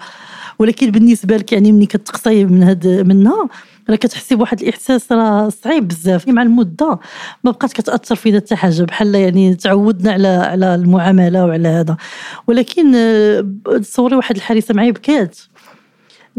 ولكن 0.60 0.92
بالنسبة 0.92 1.38
لك 1.38 1.52
يعني 1.52 1.72
ملي 1.72 1.86
كتقصي 1.86 2.46
من 2.46 2.64
هاد 2.64 2.88
منها 2.88 3.50
راه 3.90 3.96
كتحسي 3.96 4.36
بواحد 4.36 4.62
الإحساس 4.62 5.12
راه 5.12 5.50
صعيب 5.50 5.88
بزاف. 5.88 6.28
مع 6.28 6.42
المدة 6.42 7.00
ما 7.44 7.52
بقات 7.52 7.74
كتأثر 7.74 8.16
فينا 8.16 8.38
حتى 8.38 8.56
حاجة 8.56 8.84
بحال 8.84 9.16
يعني 9.16 9.56
تعودنا 9.56 10.12
على 10.12 10.28
على 10.28 10.76
المعاملة 10.76 11.46
وعلى 11.46 11.68
هذا. 11.68 11.98
ولكن 12.48 12.96
آه، 12.96 13.46
تصوري 13.82 14.16
واحد 14.16 14.36
الحارسة 14.36 14.74
معايا 14.74 14.92
بكات. 14.92 15.38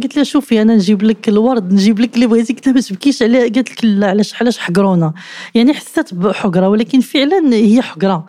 قلت 0.02 0.16
لها 0.16 0.25
شوفي 0.25 0.62
أنا 0.62 0.75
نجيب 0.75 1.02
لك 1.02 1.28
الورد 1.28 1.73
نجيب 1.73 2.00
لك 2.00 2.14
اللي 2.14 2.26
بغيتي 2.26 2.56
لها 2.66 2.75
ما 2.75 2.80
تبكيش 2.80 3.23
عليه 3.23 3.40
قالت 3.40 3.70
لك 3.70 3.85
لا 3.85 4.06
علاش 4.06 4.42
علاش 4.42 4.58
حقرونا 4.58 5.12
يعني 5.54 5.75
حسيت 5.75 6.14
بحقرة 6.14 6.68
ولكن 6.68 7.00
فعلا 7.00 7.54
هي 7.54 7.82
حقرة. 7.82 8.26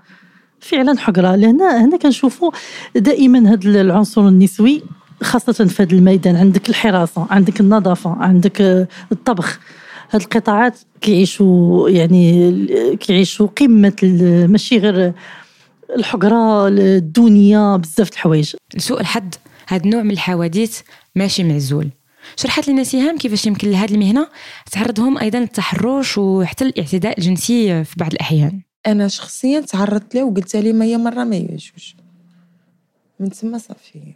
فعلا 0.59 0.97
حقرة. 0.97 1.35
لهنا 1.35 1.85
هنا 1.85 1.97
كنشوفوا 1.97 2.51
دائما 2.95 3.53
هذا 3.53 3.81
العنصر 3.81 4.27
النسوي 4.27 4.83
خاصة 5.23 5.65
في 5.65 5.83
هذا 5.83 5.93
الميدان 5.93 6.35
عندك 6.35 6.69
الحراسة 6.69 7.27
عندك 7.29 7.59
النظافة 7.59 8.09
عندك 8.09 8.61
الطبخ. 9.11 9.59
هاد 10.11 10.21
القطاعات 10.21 10.79
كيعيشوا 11.01 11.89
يعني 11.89 12.95
كيعيشوا 12.95 13.47
قمة 13.47 13.93
ماشي 14.49 14.77
غير 14.77 15.13
الحقرة 15.95 16.67
الدنيا 16.67 17.75
بزاف 17.75 18.09
د 18.09 18.13
الحوايج. 18.13 18.55
لسوء 18.75 19.01
الحظ 19.01 19.29
هاد 19.67 19.83
النوع 19.83 20.03
من 20.03 20.11
الحوادث 20.11 20.81
ماشي 21.15 21.43
معزول. 21.43 21.89
شرحت 22.35 22.67
لنا 22.67 22.83
سهام 22.83 23.17
كيفاش 23.17 23.45
يمكن 23.45 23.71
لهذه 23.71 23.93
المهنة 23.93 24.27
تعرضهم 24.71 25.17
أيضا 25.17 25.39
للتحرش 25.39 26.17
وحتى 26.17 26.65
الاعتداء 26.65 27.19
الجنسي 27.19 27.83
في 27.83 27.95
بعض 27.97 28.13
الأحيان. 28.13 28.61
أنا 28.87 29.07
شخصيا 29.07 29.59
تعرضت 29.59 30.15
له 30.15 30.23
وقلت 30.23 30.55
لي 30.55 30.73
ما 30.73 30.85
هي 30.85 30.97
مرة 30.97 31.23
ما 31.23 31.35
يجوش 31.35 31.95
من 33.19 33.29
تما 33.29 33.57
صافي. 33.57 34.13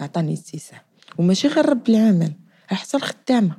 عطاني 0.00 0.34
اتساع 0.34 0.82
وماشي 1.18 1.48
غير 1.48 1.68
رب 1.68 1.88
العمل 1.88 2.32
حتى 2.66 2.96
الخدامه 2.96 3.56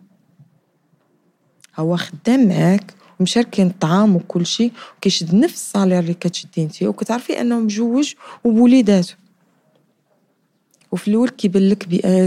هو 1.80 1.98
خدام 1.98 2.48
معاك 2.48 2.94
ومشاركين 3.20 3.68
الطعام 3.68 4.16
وكل 4.16 4.46
شيء 4.46 4.72
وكيشد 4.98 5.36
نفس 5.36 5.54
الصالير 5.54 6.00
اللي 6.00 6.14
كتشدي 6.14 6.64
انت 6.64 6.84
وكتعرفي 6.84 7.42
انه 7.42 7.60
مجوج 7.60 8.14
وبوليداتو. 8.44 9.14
وفي 10.92 11.08
الأول 11.08 11.30
كيبان 11.30 11.70
لك 11.70 11.84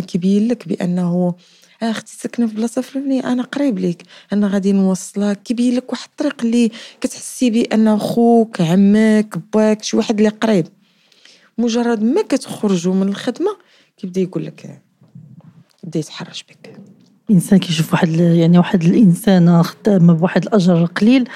كيبين 0.07 0.49
لك 0.49 0.69
بأنه 0.69 1.35
آه 1.83 1.91
أختي 1.91 2.17
ساكنة 2.17 2.47
في 2.47 2.55
بلاصة 2.55 2.83
فلانية 2.83 3.33
أنا 3.33 3.43
قريب 3.43 3.79
ليك. 3.79 4.03
أنا 4.33 4.49
غادي 4.49 4.73
نوصلك 4.73 5.43
كيبين 5.43 5.75
لك 5.77 5.93
واحد 5.93 6.09
الطريق 6.11 6.43
اللي 6.45 6.71
كتحسي 7.01 7.51
بأنه 7.51 7.99
خوك 7.99 8.61
عمك 8.61 9.39
باك 9.55 9.83
شي 9.83 9.97
واحد 9.97 10.17
اللي 10.19 10.29
قريب. 10.29 10.67
مجرد 11.59 12.03
ما 12.03 12.23
كتخرجوا 12.23 12.95
من 12.95 13.09
الخدمة 13.09 13.57
كيبدا 14.03 14.21
يقول 14.21 14.47
لك 14.47 14.81
يبدا 15.85 15.99
يتحرش 15.99 16.43
بك. 16.43 16.77
الانسان 17.31 17.59
كيشوف 17.59 17.93
واحد 17.93 18.09
يعني 18.09 18.59
واحد 18.59 18.83
الانسانه 18.83 19.63
خدامه 19.63 20.13
بواحد 20.13 20.43
الأجر 20.43 20.85
قليل 20.85 21.29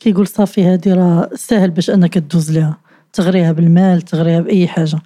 كيقول 0.00 0.26
صافي 0.26 0.64
هذه 0.64 0.94
راه 0.94 1.30
ساهل 1.34 1.70
باش 1.70 1.90
انك 1.90 2.14
تدوز 2.14 2.52
ليها. 2.52 2.78
تغريها 3.12 3.52
بالمال 3.52 4.02
تغريها 4.02 4.40
بأي 4.40 4.68
حاجة. 4.68 4.98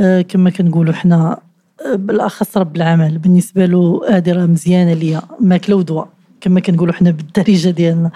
آه 0.00 0.22
كما 0.22 0.50
كنقولوا 0.50 0.92
حنا 0.94 1.40
آه، 1.86 1.94
بالأخص 1.94 2.56
رب 2.56 2.76
العمل. 2.76 3.18
بالنسبة 3.18 3.66
له 3.66 4.00
هذه 4.10 4.32
راه 4.32 4.46
مزيانة 4.46 4.92
ليا. 4.92 5.22
ماكلة 5.40 5.76
ودواء. 5.76 6.08
كما 6.46 6.60
كنقولوا 6.60 6.94
حنا 6.94 7.10
بالدارجة 7.10 7.70
ديالنا. 7.70 8.10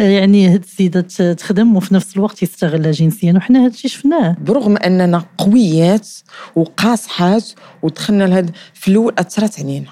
آه، 0.00 0.02
يعني 0.02 0.48
هاد 0.48 0.62
السيدة 0.62 1.00
تخدم 1.32 1.76
وفي 1.76 1.94
نفس 1.94 2.16
الوقت 2.16 2.42
يستغلها 2.42 2.90
جنسيا 2.92 3.32
وحنا 3.36 3.64
هاد 3.64 3.72
الشيء 3.72 3.90
شفناه. 3.90 4.36
برغم 4.40 4.76
أننا 4.76 5.24
قويات 5.38 6.08
وقاصحات 6.56 7.50
ودخلنا 7.82 8.24
لهاد 8.24 8.50
في 8.74 8.88
الأول 8.88 9.14
أثرت 9.18 9.60
علينا. 9.60 9.90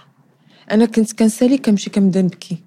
أنا 0.71 0.85
كنت 0.87 1.13
كنسالي 1.13 1.59
كنمشي 1.59 1.91
كنبدا 1.91 2.23
نبكي. 2.23 2.59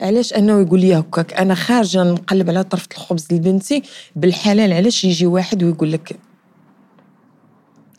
علاش؟ 0.00 0.32
أنه 0.32 0.60
يقول 0.60 0.80
لي 0.80 0.94
هكاك 0.98 1.32
أنا 1.32 1.54
خارجة 1.54 2.02
نقلب 2.02 2.50
على 2.50 2.64
طرف 2.64 2.86
الخبز 2.92 3.26
لبنتي 3.32 3.82
بالحلال 4.16 4.72
علاش 4.72 5.04
يجي 5.04 5.26
واحد 5.26 5.62
ويقول 5.62 5.92
لك 5.92 6.16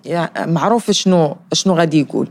يا 0.06 0.46
معروف 0.46 0.92
شنو 0.92 1.38
شنو 1.54 1.74
غادي 1.74 2.00
يقول؟ 2.00 2.30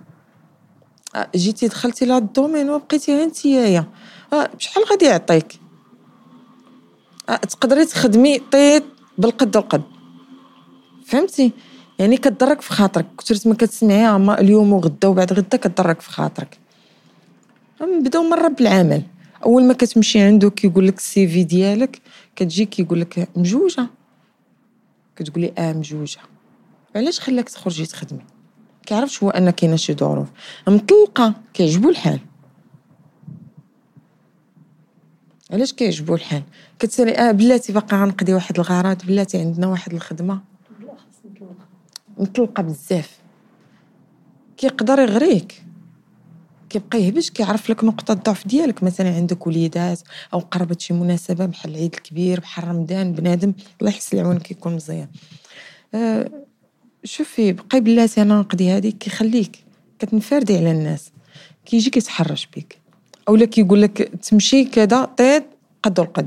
جيتي 1.36 1.68
دخلتي 1.68 2.04
لهاد 2.04 2.22
الدومين 2.22 2.70
وبقيتي 2.70 3.24
انت 3.24 3.44
يا 3.44 3.84
آه، 4.32 4.50
شحال 4.58 4.84
غادي 4.84 5.04
يعطيك؟ 5.04 5.60
آه، 7.28 7.36
تقدري 7.36 7.84
تخدمي 7.84 8.38
طيط 8.38 8.82
بالقد 9.18 9.56
والقد. 9.56 9.82
فهمتي؟ 11.06 11.52
يعني 11.98 12.16
كتضرك 12.16 12.60
في 12.60 12.72
خاطرك. 12.72 13.06
كثرت 13.18 13.46
ما 13.46 13.54
كتسمعيها 13.54 14.40
اليوم 14.40 14.72
وغدا 14.72 15.08
وبعد 15.08 15.32
غدا 15.32 15.56
كتضرك 15.56 16.00
في 16.00 16.10
خاطرك. 16.10 16.58
نبداو 17.82 18.22
مرة 18.22 18.48
بالعمل. 18.48 19.02
أول 19.44 19.64
ما 19.64 19.74
كتمشي 19.74 20.20
عنده 20.20 20.50
كيقول 20.50 20.88
لك 20.88 20.98
السي 20.98 21.28
في 21.28 21.44
ديالك 21.44 22.02
كتجي 22.36 22.64
كيقول 22.64 23.00
لك 23.00 23.28
مجوجة. 23.36 23.86
كتقولي 25.16 25.52
آه 25.58 25.72
مجوجة. 25.72 26.20
علاش 26.96 27.20
خلاك 27.20 27.48
تخرجي 27.48 27.86
تخدمي؟ 27.86 28.33
كيعرفش 28.86 29.22
هو 29.22 29.30
أن 29.30 29.50
كاينة 29.50 29.76
شي 29.76 29.94
ظروف. 29.94 30.28
مطلقة 30.68 31.34
كيعجبو 31.54 31.90
الحال. 31.90 32.20
علاش 35.50 35.72
كيعجبو 35.72 36.14
الحال؟ 36.14 36.42
كتسالي 36.78 37.12
آه 37.12 37.30
بلاتي 37.30 37.72
باقا 37.72 37.96
غنقضي 37.96 38.34
واحد 38.34 38.58
الغرض 38.58 39.06
بلاتي 39.06 39.38
عندنا 39.38 39.66
واحد 39.66 39.92
الخدمة. 39.92 40.40
مطلقة 42.18 42.62
بزاف. 42.62 43.18
كيقدر 44.56 44.98
يغريك. 44.98 45.62
كيبقى 46.68 47.02
يهبش 47.02 47.30
كيعرف 47.30 47.70
لك 47.70 47.84
نقطة 47.84 48.12
الضعف 48.12 48.46
ديالك. 48.46 48.82
مثلا 48.82 49.14
عندك 49.14 49.46
وليدات 49.46 50.00
أو 50.32 50.38
قربت 50.38 50.80
شي 50.80 50.94
مناسبة 50.94 51.46
بحال 51.46 51.70
العيد 51.70 51.94
الكبير 51.94 52.40
بحال 52.40 52.68
رمضان 52.68 53.12
بنادم 53.12 53.54
الله 53.80 53.90
يحسن 53.90 54.18
العون 54.18 54.38
كيكون 54.38 54.74
مزيان. 54.74 55.08
أه 55.94 56.30
شوفي 57.04 57.52
بقاي 57.52 57.80
بلاتي 57.80 58.22
أنا 58.22 58.40
نقضي 58.40 58.70
هذيك 58.70 58.98
كيخليك 58.98 59.64
كتنفردي 59.98 60.56
على 60.56 60.70
الناس 60.70 61.10
كيجي 61.66 61.90
كيتحرش 61.90 62.48
بك 62.56 62.78
أولا 63.28 63.44
كيقول 63.44 63.82
لك 63.82 64.02
تمشي 64.02 64.64
كذا 64.64 65.04
طيط 65.04 65.44
قد 65.82 66.00
القد 66.00 66.26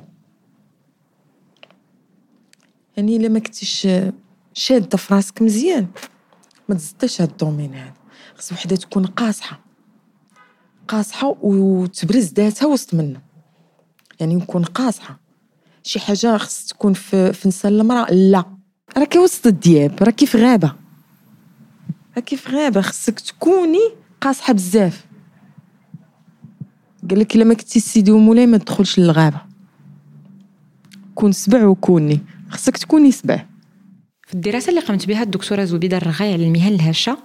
يعني 2.97 3.17
إلا 3.17 3.29
ما 3.29 3.39
كنتيش 3.39 3.87
شادة 4.53 4.97
في 4.97 5.13
راسك 5.13 5.41
مزيان 5.41 5.87
ما 6.69 6.75
تزطيش 6.75 7.21
هاد 7.21 7.29
الدومين 7.29 7.73
هذا 7.73 7.93
خص 8.37 8.51
وحدة 8.51 8.75
تكون 8.75 9.05
قاصحة. 9.05 9.59
قاصحة 10.87 11.37
وتبرز 11.41 12.33
ذاتها 12.33 12.65
وسط 12.65 12.93
منا 12.93 13.21
يعني 14.19 14.35
نكون 14.35 14.63
قاصحة. 14.63 15.19
شي 15.83 15.99
حاجة 15.99 16.37
خص 16.37 16.65
تكون 16.65 16.93
في, 16.93 17.33
في 17.33 17.67
المرأة 17.67 18.13
لا. 18.13 18.56
راكي 18.95 19.19
وسط 19.19 19.47
الدياب 19.47 20.03
راكي 20.03 20.25
في 20.25 20.37
غابة. 20.37 20.75
راكي 22.15 22.37
في 22.37 22.49
غابة 22.49 22.81
خصك 22.81 23.19
تكوني 23.19 23.91
قاصحة 24.21 24.53
بزاف. 24.53 25.05
قال 27.09 27.19
لك 27.19 27.35
إلا 27.35 27.43
ما 27.43 27.53
كنتي 27.53 27.79
سيدي 27.79 28.11
ومولاي 28.11 28.47
ما 28.47 28.57
تدخلش 28.57 28.99
للغابة. 28.99 29.41
كون 31.15 31.31
سبع 31.31 31.65
وكوني 31.65 32.19
خصك 32.49 32.77
تكوني 32.77 33.11
سبع. 33.11 33.45
في 34.27 34.33
الدراسة 34.33 34.69
اللي 34.69 34.81
قامت 34.81 35.05
بها 35.07 35.23
الدكتورة 35.23 35.63
زبيدة 35.63 35.97
الرغاي 35.97 36.33
على 36.33 36.47
المهن 36.47 36.73
الهشة 36.73 37.17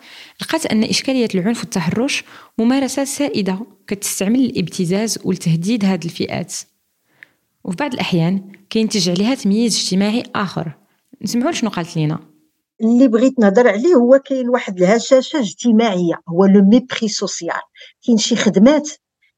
لقات 0.43 0.67
أن 0.67 0.85
إشكالية 0.85 1.29
العنف 1.35 1.61
والتحرش 1.61 2.25
ممارسة 2.59 3.05
سائدة 3.05 3.67
كتستعمل 3.87 4.41
الابتزاز 4.41 5.19
والتهديد 5.25 5.85
هذه 5.85 6.05
الفئات. 6.05 6.55
وفي 7.65 7.77
بعض 7.77 7.95
الأحيان 7.95 8.53
كينتج 8.71 9.11
عليها 9.11 9.35
تمييز 9.35 9.77
اجتماعي 9.77 10.23
آخر. 10.35 10.82
نسمعوا 11.23 11.53
شنو 11.53 11.71
قالت 11.71 11.97
لينا. 11.97 12.19
اللي 12.83 13.09
بغيت 13.09 13.39
نهضر 13.39 13.69
عليه 13.69 13.95
هو 13.95 14.19
كاين 14.19 14.49
واحد 14.49 14.83
الهشاشة 14.83 15.39
اجتماعية 15.39 16.15
هو 16.29 16.45
le 16.45 16.63
mépris 16.65 17.09
social 17.09 17.61
كاين 18.07 18.19
شي 18.19 18.37
خدمات 18.37 18.91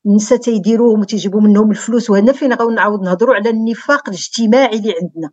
النساء 0.07 0.39
تيديروهم 0.39 1.01
وتيجيبوا 1.01 1.41
منهم 1.41 1.71
الفلوس 1.71 2.11
وهنا 2.11 2.33
فين 2.33 2.53
غنعاود 2.53 3.01
نهضروا 3.01 3.35
على 3.35 3.51
النفاق 3.51 4.09
الاجتماعي 4.09 4.77
اللي 4.77 4.95
عندنا. 5.03 5.31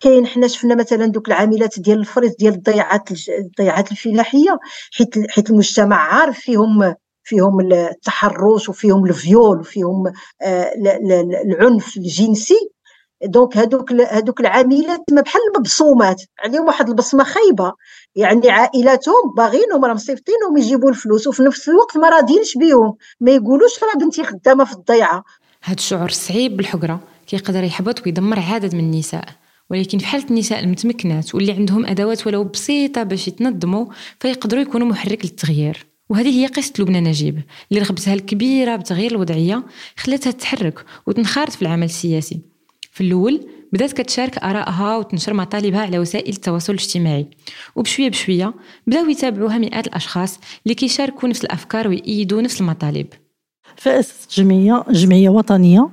كاين 0.00 0.26
حنا 0.26 0.46
شفنا 0.46 0.74
مثلا 0.74 1.06
دوك 1.06 1.28
العاملات 1.28 1.80
ديال 1.80 1.98
الفريز 1.98 2.34
ديال 2.36 2.54
الضيعات 2.54 3.08
الضيعات 3.28 3.92
الفلاحية 3.92 4.58
حيت 4.92 5.30
حيت 5.30 5.50
المجتمع 5.50 5.96
عارف 5.96 6.38
فيهم 6.38 6.94
فيهم 7.24 7.60
التحرش 7.72 8.68
وفيهم 8.68 9.06
ال 9.06 9.16
viol 9.16 9.58
وفيهم 9.60 10.12
آه، 10.42 10.72
العنف 11.44 11.96
الجنسي. 11.96 12.73
دونك 13.26 13.56
هذوك 13.56 13.92
هذوك 13.92 14.40
العاملات 14.40 15.00
ما 15.12 15.20
بحال 15.20 15.42
المبصومات 15.54 16.22
عليهم 16.44 16.66
واحد 16.66 16.88
البصمة 16.88 17.24
خايبة. 17.24 17.72
يعني 18.16 18.50
عائلاتهم 18.50 19.34
باغينهم 19.36 19.84
راه 19.84 19.94
مصيفطينهم 19.94 20.56
يجيبوا 20.56 20.90
الفلوس 20.90 21.26
وفي 21.26 21.42
نفس 21.42 21.68
الوقت 21.68 21.96
ما 21.96 22.08
راضيينش 22.08 22.56
بهم 22.56 22.94
ما 23.20 23.30
يقولوش 23.30 23.82
راه 23.82 24.04
بنتي 24.04 24.24
خدامة 24.24 24.64
في 24.64 24.72
الضيعة. 24.72 25.24
هذا 25.62 25.76
الشعور 25.76 26.08
الصعيب 26.08 26.56
بالحقرة. 26.56 27.00
كيقدر 27.26 27.64
يحبط 27.64 28.06
ويدمر 28.06 28.40
عدد 28.40 28.74
من 28.74 28.80
النساء. 28.80 29.24
ولكن 29.70 29.98
في 29.98 30.06
حالة 30.06 30.24
النساء 30.30 30.64
المتمكنات 30.64 31.34
واللي 31.34 31.52
عندهم 31.52 31.86
أدوات 31.86 32.26
ولو 32.26 32.44
بسيطة 32.44 33.02
باش 33.02 33.28
يتنظموا 33.28 33.86
فيقدروا 34.20 34.62
يكونوا 34.62 34.86
محرك 34.86 35.24
للتغيير. 35.24 35.86
وهذه 36.08 36.40
هي 36.40 36.46
قصة 36.46 36.72
لبنى 36.78 37.00
نجيب 37.00 37.42
اللي 37.70 37.82
رغبتها 37.82 38.14
الكبيرة 38.14 38.76
بتغيير 38.76 39.10
الوضعية 39.10 39.62
خلتها 39.96 40.30
تتحرك 40.30 40.84
وتنخرط 41.06 41.50
في 41.50 41.62
العمل 41.62 41.84
السياسي. 41.84 42.53
في 42.94 43.00
الأول 43.00 43.40
بدات 43.72 43.92
كتشارك 43.92 44.38
آرائها 44.38 44.96
وتنشر 44.96 45.34
مطالبها 45.34 45.80
على 45.80 45.98
وسائل 45.98 46.32
التواصل 46.32 46.72
الاجتماعي. 46.72 47.26
وبشوية 47.76 48.08
بشوية 48.08 48.54
بداو 48.86 49.08
يتابعوها 49.08 49.58
مئات 49.58 49.86
الأشخاص 49.86 50.38
اللي 50.64 50.74
كيشاركوا 50.74 51.28
نفس 51.28 51.44
الأفكار 51.44 51.88
ويأيدوا 51.88 52.42
نفس 52.42 52.60
المطالب. 52.60 53.06
فأسست 53.76 54.40
جمعية 54.40 54.84
جمعية 54.90 55.28
وطنية. 55.28 55.88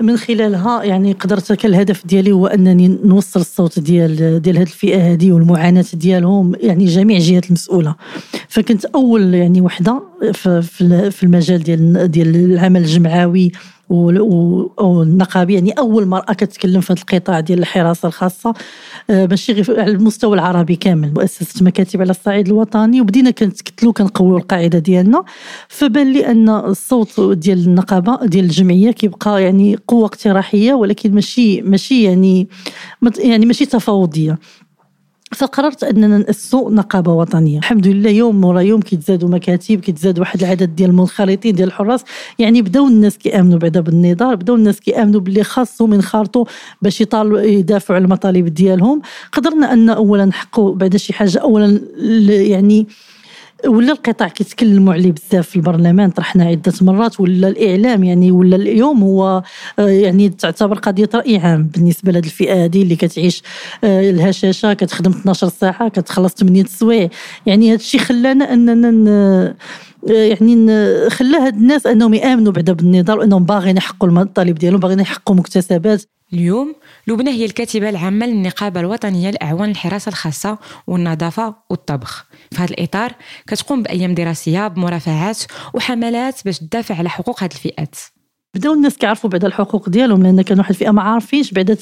من 0.00 0.16
خلالها 0.16 0.84
يعني 0.84 1.12
قدرت 1.12 1.64
الهدف 1.64 2.06
ديالي 2.06 2.32
هو 2.32 2.46
أنني 2.46 2.88
نوصل 2.88 3.40
الصوت 3.40 3.78
ديال 3.78 4.42
ديال 4.42 4.56
هذه 4.56 4.62
الفئة 4.62 5.12
هذه 5.12 5.32
والمعاناة 5.32 5.86
ديالهم 5.92 6.54
يعني 6.60 6.84
جميع 6.84 7.16
الجهات 7.16 7.46
المسؤولة. 7.46 7.94
فكنت 8.48 8.84
أول 8.84 9.34
يعني 9.34 9.60
وحدة 9.60 10.02
في 11.10 11.22
المجال 11.22 11.62
ديال 11.62 12.10
ديال 12.10 12.36
العمل 12.36 12.80
الجمعوي 12.80 13.52
والنقابي 13.90 15.54
يعني 15.54 15.70
أول 15.72 16.06
مرأة 16.06 16.32
كتكلم 16.32 16.80
في 16.80 16.92
هذا 16.92 17.00
القطاع 17.00 17.40
ديال 17.40 17.58
الحراسة 17.58 18.08
الخاصة. 18.08 18.54
آه، 19.10 19.26
ماشي 19.26 19.52
غير 19.52 19.80
على 19.80 19.90
المستوى 19.90 20.34
العربي 20.34 20.76
كامل 20.76 21.12
مؤسسة 21.14 21.64
مكاتب 21.64 22.00
على 22.00 22.10
الصعيد 22.10 22.46
الوطني 22.46 23.00
وبدينا 23.00 23.30
كنتكتلوا 23.30 23.92
كنقويو 23.92 24.36
القاعدة 24.36 24.78
ديالنا. 24.78 25.24
فبان 25.68 26.12
لي 26.12 26.26
أن 26.26 26.48
الصوت 26.48 27.20
ديال 27.20 27.58
النقابة 27.58 28.26
ديال 28.26 28.44
الجمعية 28.44 28.90
كيبقى 28.90 29.42
يعني 29.42 29.78
قوة 29.88 30.04
اقتراحية 30.06 30.74
ولكن 30.74 31.14
ماشي 31.14 31.62
ماشي 31.62 32.02
يعني 32.02 32.48
يعني 33.18 33.46
ماشي 33.46 33.66
تفاوضية. 33.66 34.38
فقررت 35.34 35.84
أننا 35.84 36.18
ناسسوا 36.18 36.70
نقابة 36.70 37.12
وطنية. 37.12 37.58
الحمد 37.58 37.86
لله 37.86 38.10
يوم 38.10 38.44
ورا 38.44 38.60
يوم 38.60 38.80
كيتزادوا 38.80 39.28
مكاتب 39.28 39.80
كيتزاد 39.80 40.18
واحد 40.18 40.42
العدد 40.42 40.76
ديال 40.76 40.90
المنخرطين 40.90 41.54
ديال 41.54 41.68
الحراس. 41.68 42.04
يعني 42.38 42.62
بداو 42.62 42.88
الناس 42.88 43.18
كيآمنوا 43.18 43.58
بعدا 43.58 43.80
بالنضال 43.80 44.36
بداو 44.36 44.56
الناس 44.56 44.80
كيآمنوا 44.80 45.20
باللي 45.20 45.44
خاصهم 45.44 45.94
ينخرطوا 45.94 46.44
باش 46.82 47.00
يطالبوا 47.00 47.40
يدافعوا 47.40 47.96
على 47.96 48.04
المطالب 48.04 48.46
ديالهم. 48.46 49.02
قدرنا 49.32 49.72
أن 49.72 49.88
اولا 49.88 50.24
نحققوا 50.24 50.74
بعد 50.74 50.96
شي 50.96 51.12
حاجة 51.12 51.38
اولا 51.38 51.80
يعني 52.28 52.86
ولا 53.66 53.92
القطاع 53.92 54.28
كيتكلموا 54.28 54.92
عليه 54.92 55.12
بزاف 55.12 55.48
في 55.48 55.56
البرلمان؟ 55.56 56.10
طرحنا 56.10 56.44
عدة 56.44 56.72
مرات 56.80 57.20
ولا 57.20 57.48
الإعلام 57.48 58.04
يعني 58.04 58.30
ولا 58.30 58.56
اليوم 58.56 59.02
هو 59.02 59.42
آه، 59.78 59.88
يعني 59.88 60.28
تعتبر 60.28 60.78
قضية 60.78 61.08
رأي 61.14 61.36
عام 61.36 61.62
بالنسبة 61.74 62.12
لهذه 62.12 62.24
الفئة 62.24 62.64
هذه 62.64 62.82
اللي 62.82 62.96
كتعيش 62.96 63.42
آه، 63.84 64.10
الهشاشة 64.10 64.72
كتخدم 64.72 65.10
12 65.10 65.48
ساعة 65.48 65.88
كتخلص 65.88 66.34
8 66.34 66.64
سوايع 66.64 67.08
يعني 67.46 67.68
هذا 67.68 67.76
الشيء 67.76 68.00
خلانا 68.00 68.52
أننا 68.52 68.88
آه، 69.10 69.54
يعني 70.10 70.66
خلى 71.10 71.36
هاد 71.36 71.54
الناس 71.54 71.86
أنهم 71.86 72.14
يآمنوا 72.14 72.52
بعدا 72.52 72.72
بالنضال 72.72 73.18
وانهم 73.18 73.44
باغيين 73.44 73.76
يحققوا 73.76 74.08
المطالب 74.08 74.58
ديالهم 74.58 74.80
باغيين 74.80 75.00
يحققوا 75.00 75.36
مكتسبات. 75.36 76.04
اليوم 76.32 76.74
لبنى 77.10 77.30
هي 77.30 77.44
الكاتبة 77.44 77.88
العامة 77.88 78.26
للنقابة 78.26 78.80
الوطنية 78.80 79.30
لأعوان 79.30 79.70
الحراسة 79.70 80.08
الخاصة 80.08 80.58
والنظافة 80.86 81.54
والطبخ. 81.70 82.26
في 82.50 82.58
هذا 82.58 82.70
الإطار 82.70 83.12
كتقوم 83.46 83.82
بأيام 83.82 84.14
دراسية 84.14 84.68
بمرافعات 84.68 85.38
وحملات 85.74 86.44
باش 86.44 86.58
تدافع 86.58 86.94
على 86.94 87.08
حقوق 87.10 87.42
هذه 87.42 87.52
الفئات. 87.52 87.96
بداو 88.54 88.72
الناس 88.72 88.96
كيعرفوا 88.96 89.30
بعد 89.30 89.44
الحقوق 89.44 89.88
ديالهم 89.88 90.22
لأن 90.22 90.42
كان 90.42 90.58
واحد 90.58 90.70
الفئة 90.70 90.90
ما 90.90 91.02
عارفينش 91.02 91.52
بعدا 91.52 91.76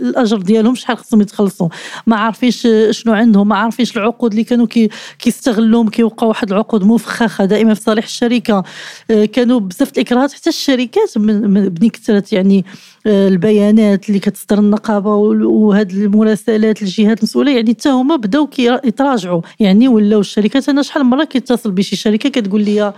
الأجر 0.00 0.38
ديالهم 0.38 0.74
شحال 0.74 0.98
خصهم 0.98 1.20
يتخلصوا. 1.20 1.68
ما 2.06 2.16
عارفينش 2.16 2.68
شنو 2.90 3.12
عندهم 3.12 3.48
ما 3.48 3.56
عارفينش 3.56 3.96
العقود 3.96 4.30
اللي 4.30 4.44
كانوا 4.44 4.66
كي 4.66 4.88
كيستغلوهم 5.18 5.88
كيوقعوا 5.88 6.28
واحد 6.28 6.52
العقود 6.52 6.84
مفخخة 6.84 7.44
دائما 7.44 7.74
في 7.74 7.80
صالح 7.80 8.04
الشركة. 8.04 8.64
آه، 9.10 9.24
كانوا 9.24 9.60
بزاف 9.60 9.92
الإكراهات 9.92 10.32
حتى 10.32 10.50
الشركات 10.50 11.18
من 11.18 11.88
كثرت 11.88 12.32
يعني 12.32 12.64
آه، 13.06 13.28
البيانات 13.28 14.08
اللي 14.08 14.20
كتصدر 14.20 14.58
النقابة 14.58 15.14
وهاد 15.14 15.90
المراسلات 15.90 16.82
للجهات 16.82 17.18
المسؤولة. 17.18 17.52
يعني 17.52 17.70
حتى 17.70 17.88
هما 17.88 18.16
بداو 18.16 18.46
كيتراجعوا 18.46 19.42
يعني 19.60 19.88
ولاو 19.88 20.20
الشركات 20.20 20.68
أنا 20.68 20.82
شحال 20.82 21.04
مرة 21.04 21.24
كيتصل 21.24 21.70
بشي 21.70 21.96
شركة 21.96 22.28
كتقول 22.28 22.62
لي 22.64 22.92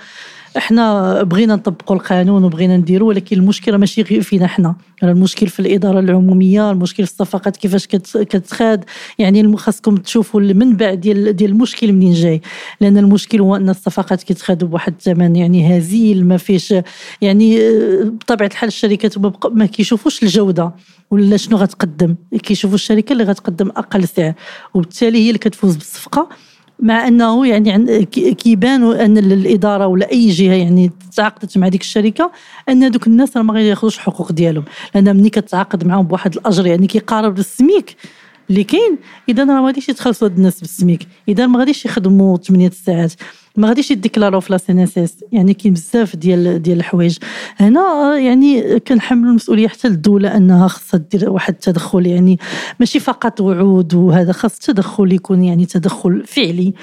إحنا 0.57 1.23
بغينا 1.23 1.55
نطبقوا 1.57 1.97
القانون 1.97 2.45
وبغينا 2.45 2.77
نديروا 2.77 3.09
ولكن 3.09 3.37
المشكلة 3.37 3.77
ماشي 3.77 4.03
غير 4.03 4.23
فينا 4.23 4.45
إحنا. 4.45 4.77
المشكل 5.03 5.47
في 5.47 5.61
الإدارة 5.61 6.01
العمومية 6.01 6.71
المشكل 6.71 7.07
في 7.07 7.13
الصفقات 7.13 7.57
كيفاش 7.57 7.87
كتخاد. 7.87 8.85
يعني 9.19 9.57
خاصكم 9.57 9.97
تشوفوا 9.97 10.41
المنبع 10.41 10.95
ديال 10.95 11.37
ديال 11.37 11.51
المشكل 11.51 11.93
منين 11.93 12.13
جاي. 12.13 12.41
لأن 12.81 12.99
المشكل 12.99 13.41
هو 13.41 13.57
أن 13.57 13.69
الصفقات 13.69 14.23
كيتخادوا 14.23 14.69
بواحد 14.69 14.93
الثمن 14.93 15.37
يعني 15.37 15.79
هزيل 15.79 16.27
ما 16.27 16.37
فيش 16.37 16.75
يعني 17.21 17.59
بطبيعة 18.03 18.49
الحال 18.49 18.69
الشركات 18.69 19.19
ما 19.53 19.67
كيشوفوش 19.67 20.23
الجودة. 20.23 20.73
ولا 21.11 21.37
شنو 21.37 21.57
غتقدم؟ 21.57 22.15
كيشوفوا 22.43 22.75
الشركة 22.75 23.13
اللي 23.13 23.25
غتقدم 23.25 23.69
أقل 23.69 24.09
سعر. 24.09 24.33
وبالتالي 24.75 25.19
هي 25.19 25.29
اللي 25.29 25.39
كتفوز 25.39 25.77
بالصفقة. 25.77 26.29
مع 26.81 27.09
أنه 27.09 27.47
يعني 27.47 28.05
كيبان 28.35 28.93
أن 28.93 29.19
الإدارة 29.19 29.87
ولا 29.87 30.13
أي 30.13 30.29
جهة 30.29 30.55
يعني 30.55 30.91
تعاقدت 31.17 31.59
مع 31.59 31.69
ديك 31.69 31.81
الشركة 31.81 32.33
أن 32.69 32.91
دوك 32.91 33.07
الناس 33.07 33.37
راه 33.37 33.43
ما 33.43 33.61
ياخذوش 33.61 33.97
الحقوق 33.97 34.33
ديالهم. 34.33 34.65
لأن 34.95 35.17
ملي 35.17 35.31
كتعاقد 35.31 35.87
معاهم 35.87 36.07
بواحد 36.07 36.35
الأجر 36.35 36.67
يعني 36.67 36.87
كيقارب 36.87 37.39
السميك 37.39 37.97
اللي 38.51 38.65
كاين 38.65 38.99
إذا 39.29 39.45
راه 39.45 39.61
ما 39.61 39.67
غاديش 39.67 39.89
يتخلصوا 39.89 40.29
هاد 40.29 40.37
الناس 40.37 40.61
بالسميك. 40.61 41.09
إذا 41.29 41.47
ما 41.47 41.59
غاديش 41.59 41.85
يخدموا 41.85 42.37
8 42.37 42.71
ساعات. 42.71 43.13
ما 43.59 43.69
غاديش 43.69 43.91
يديكلاروه 43.91 44.41
في 44.41 44.53
لا 44.53 44.87
يعني 45.33 45.55
كاين 45.55 45.75
بزاف 45.75 46.17
ديال 46.17 46.63
ديال 46.63 46.79
الحوايج. 46.79 47.19
هنا 47.57 48.17
يعني 48.19 48.81
كنحملوا 48.81 49.31
المسؤولية 49.31 49.69
حتى 49.69 49.89
للدولة 49.89 50.37
أنها 50.37 50.69
خاصها 50.69 50.99
دير 51.13 51.31
واحد 51.31 51.55
التدخل. 51.55 52.07
يعني 52.07 52.39
ماشي 52.81 53.01
فقط 53.01 53.41
وعود 53.41 53.95
وهذا 53.95 54.33
خاص 54.33 54.59
تدخل 54.59 55.13
يكون 55.13 55.45
يعني 55.45 55.67
تدخل 55.67 56.25
فعلي. 56.27 56.75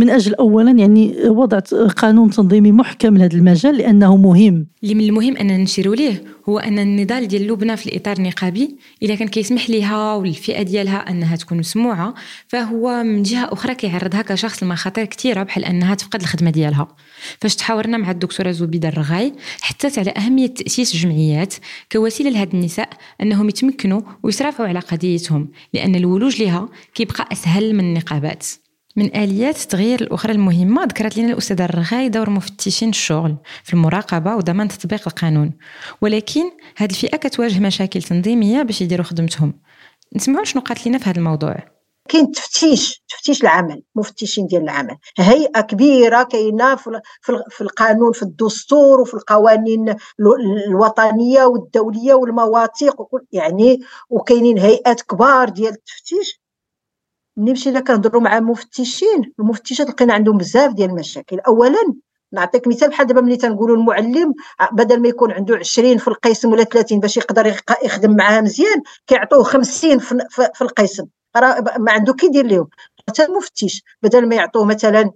من 0.00 0.10
أجل 0.10 0.34
اولا 0.34 0.70
يعني 0.70 1.14
وضع 1.26 1.58
قانون 1.96 2.30
تنظيمي 2.30 2.72
محكم 2.72 3.16
لهذا 3.16 3.36
المجال 3.36 3.76
لأنه 3.76 4.16
مهم. 4.16 4.66
اللي 4.82 4.94
من 4.94 5.04
المهم 5.04 5.36
اننا 5.36 5.56
نشيروا 5.56 5.94
ليه 5.94 6.24
هو 6.48 6.58
أن 6.58 6.78
النضال 6.78 7.28
ديال 7.28 7.46
لبنى 7.46 7.76
في 7.76 7.86
الإطار 7.86 8.16
النقابي 8.16 8.76
إذا 9.02 9.14
كان 9.14 9.28
كيسمح 9.28 9.70
لها 9.70 10.14
والفئة 10.14 10.62
ديالها 10.62 11.10
أنها 11.10 11.36
تكون 11.36 11.58
مسموعة 11.58 12.14
فهو 12.48 13.02
من 13.02 13.22
جهة 13.22 13.52
أخرى 13.52 13.74
كيعرضها 13.74 14.22
كشخص 14.22 14.62
لمخاطر 14.62 15.04
كثيرة 15.04 15.42
بحال 15.42 15.64
أنها 15.64 15.94
تفقد 15.94 16.20
الخدمة 16.20 16.50
ديالها. 16.50 16.88
فاش 17.40 17.56
تحاورنا 17.56 17.96
مع 17.96 18.10
الدكتورة 18.10 18.50
زبيدة 18.50 18.88
الرغاي 18.88 19.32
حتى 19.60 20.00
على 20.00 20.10
أهمية 20.10 20.46
تأسيس 20.46 20.96
جمعيات 20.96 21.54
كوسيلة 21.92 22.30
لهاد 22.30 22.54
النساء 22.54 22.88
أنهم 23.22 23.48
يتمكنوا 23.48 24.00
ويصرفوا 24.22 24.66
على 24.66 24.78
قضيتهم 24.78 25.48
لأن 25.74 25.94
الولوج 25.94 26.42
لها 26.42 26.68
كيبقى 26.94 27.28
أسهل 27.32 27.74
من 27.74 27.84
النقابات. 27.84 28.46
من 28.96 29.16
آليات 29.16 29.62
التغيير 29.62 30.00
الأخرى 30.00 30.32
المهمة 30.32 30.84
ذكرت 30.84 31.16
لنا 31.16 31.32
الأستاذة 31.32 31.64
الرغاي 31.64 32.08
دور 32.08 32.30
مفتشين 32.30 32.88
الشغل 32.88 33.36
في 33.64 33.74
المراقبة 33.74 34.36
وضمان 34.36 34.68
تطبيق 34.68 35.08
القانون. 35.08 35.52
ولكن 36.00 36.50
هذه 36.76 36.90
الفئة 36.90 37.16
كتواجه 37.16 37.60
مشاكل 37.60 38.02
تنظيمية 38.02 38.62
باش 38.62 38.80
يديروا 38.80 39.04
خدمتهم. 39.04 39.60
نسمعوا 40.16 40.44
شنو 40.44 40.62
قالت 40.62 40.86
لنا 40.86 40.98
في 40.98 41.10
هذا 41.10 41.18
الموضوع. 41.18 41.56
كاين 42.08 42.30
تفتيش 42.30 43.04
تفتيش 43.08 43.42
العمل 43.42 43.82
مفتشين 43.94 44.46
ديال 44.46 44.62
العمل. 44.62 44.96
هيئة 45.18 45.60
كبيرة 45.60 46.22
كاينة 46.22 46.76
في 47.50 47.60
القانون 47.60 48.12
في 48.12 48.22
الدستور 48.22 49.00
وفي 49.00 49.14
القوانين 49.14 49.94
الوطنية 50.68 51.44
والدولية 51.44 52.14
والمواثيق 52.14 52.94
يعني 53.32 53.80
وكاينين 54.10 54.58
هيئات 54.58 55.00
كبار 55.02 55.48
ديال 55.48 55.72
التفتيش. 55.72 56.40
ملي 57.40 57.52
مشينا 57.52 57.80
كنهضروا 57.80 58.22
مع 58.22 58.40
مفتشين 58.40 59.32
المفتشات 59.40 59.88
لقينا 59.88 60.14
عندهم 60.14 60.38
بزاف 60.38 60.72
ديال 60.72 60.90
المشاكل. 60.90 61.38
اولا 61.40 61.94
نعطيك 62.32 62.68
مثال 62.68 62.88
بحال 62.88 63.06
دابا 63.06 63.20
ملي 63.20 63.36
تنقولوا 63.36 63.76
المعلم 63.76 64.34
بدل 64.72 65.02
ما 65.02 65.08
يكون 65.08 65.32
عنده 65.32 65.56
20 65.56 65.98
في 65.98 66.08
القسم 66.08 66.52
ولا 66.52 66.64
30 66.64 67.00
باش 67.00 67.16
يقدر 67.16 67.56
يخدم 67.84 68.16
معاه 68.16 68.40
مزيان 68.40 68.82
كيعطوه 69.06 69.42
50 69.42 69.98
في 69.98 70.62
القسم. 70.62 71.04
راه 71.36 71.64
ما 71.78 71.92
عنده 71.92 72.14
كيدير 72.14 72.46
لهم 72.46 72.68
حتى 73.08 73.24
المفتش 73.24 73.82
بدل 74.02 74.28
ما 74.28 74.34
يعطوه 74.34 74.64
مثلا 74.64 75.10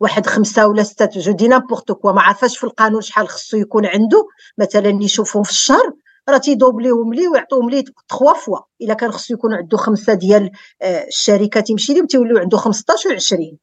واحد 0.00 0.26
خمسة 0.26 0.66
ولا 0.66 0.82
ستة 0.82 1.20
جو 1.20 1.32
دي 1.32 1.48
نابورت 1.48 1.92
كوا 1.92 2.12
ما 2.12 2.22
عرفاش 2.22 2.58
في 2.58 2.64
القانون 2.64 3.00
شحال 3.00 3.28
خصو 3.28 3.56
يكون 3.56 3.86
عنده 3.86 4.26
مثلا 4.58 4.98
يشوفهم 5.02 5.42
في 5.42 5.50
الشهر 5.50 5.92
راه 6.28 6.38
تي 6.38 6.52
doubler 6.52 7.00
هم 7.00 7.14
ليه 7.14 7.28
ويعطوهم 7.28 7.70
ليه 7.70 7.84
trois 8.08 8.32
fois. 8.32 8.58
إلا 8.82 8.94
كان 8.94 9.10
خصو 9.10 9.34
يكون 9.34 9.54
عنده 9.54 9.76
خمسة 9.76 10.14
ديال 10.14 10.50
آه، 10.82 11.04
الشركات 11.06 11.70
يمشي 11.70 11.94
لهم 11.94 12.06
تيوليو 12.06 12.38
عنده 12.38 12.58
15 12.58 13.18
و20 13.18 13.56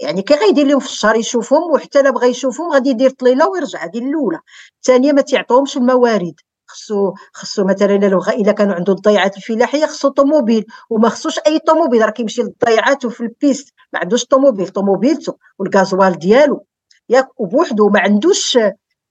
يعني 0.00 0.22
كي 0.22 0.34
غيدير 0.34 0.66
لهم 0.66 0.80
في 0.80 0.86
الشهر 0.86 1.16
يشوفهم 1.16 1.70
وحتى 1.72 2.02
لا 2.02 2.10
بغى 2.10 2.28
يشوفهم 2.28 2.72
غادي 2.72 2.90
يدير 2.90 3.10
طليلة 3.10 3.48
ويرجع. 3.48 3.84
هذه 3.84 3.98
الأولى. 3.98 4.38
الثانية 4.76 5.12
ما 5.12 5.22
تيعطوهمش 5.22 5.76
الموارد. 5.76 6.34
خصو 6.66 7.12
خصو 7.32 7.64
مثلا 7.64 7.96
إلا 8.28 8.52
كانوا 8.52 8.74
عنده 8.74 8.92
الضيعات 8.92 9.36
الفلاحية 9.36 9.86
خصو 9.86 10.08
طوموبيل. 10.08 10.64
وما 10.90 11.08
خصوش 11.08 11.38
أي 11.46 11.58
طوموبيل. 11.58 12.02
راه 12.02 12.10
كيمشي 12.10 12.42
للضيعات 12.42 13.04
وفي 13.04 13.20
ال 13.20 13.28
piste. 13.28 13.74
ما 13.92 13.98
عندوش 13.98 14.24
طوموبيل. 14.24 14.68
طوموبيلته 14.68 15.36
والغازوال 15.58 16.18
ديالو. 16.18 16.66
ياك 17.08 17.40
وبوحدو 17.40 17.88
ما 17.88 18.00
عندوش 18.00 18.58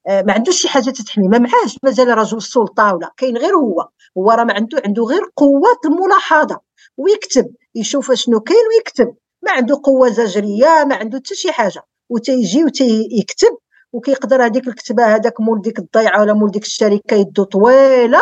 ما 0.07 0.33
عندوش 0.33 0.61
شي 0.61 0.67
حاجة 0.67 0.89
تتحمي. 0.89 1.27
ما 1.27 1.37
معاش 1.37 1.77
مازال 1.83 2.17
رجل 2.17 2.37
السلطة 2.37 2.93
ولا 2.95 3.13
كاين 3.17 3.37
غير 3.37 3.55
هو. 3.55 3.89
هو 4.17 4.31
راه 4.31 4.43
ما 4.43 4.53
عنده 4.53 4.81
عنده 4.85 5.03
غير 5.03 5.21
قوة 5.35 5.79
الملاحظة. 5.85 6.59
ويكتب 6.97 7.45
يشوف 7.75 8.11
شنو 8.11 8.39
كاين 8.39 8.67
ويكتب. 8.75 9.15
ما 9.43 9.51
عنده 9.51 9.81
قوة 9.83 10.09
زجرية 10.09 10.85
ما 10.89 10.95
عنده 10.95 11.17
حتى 11.17 11.35
شي 11.35 11.51
حاجة. 11.51 11.81
وتيجي 12.09 12.63
وتيكتب. 12.63 13.57
وكيقدر 13.93 14.45
هذيك 14.45 14.67
الكتبة 14.67 15.15
هذاك 15.15 15.41
مول 15.41 15.61
ديك 15.61 15.79
الضيعة 15.79 16.21
ولا 16.21 16.33
مول 16.33 16.51
ديك 16.51 16.63
الشركة 16.63 17.15
يدو 17.15 17.43
طويلة. 17.43 18.21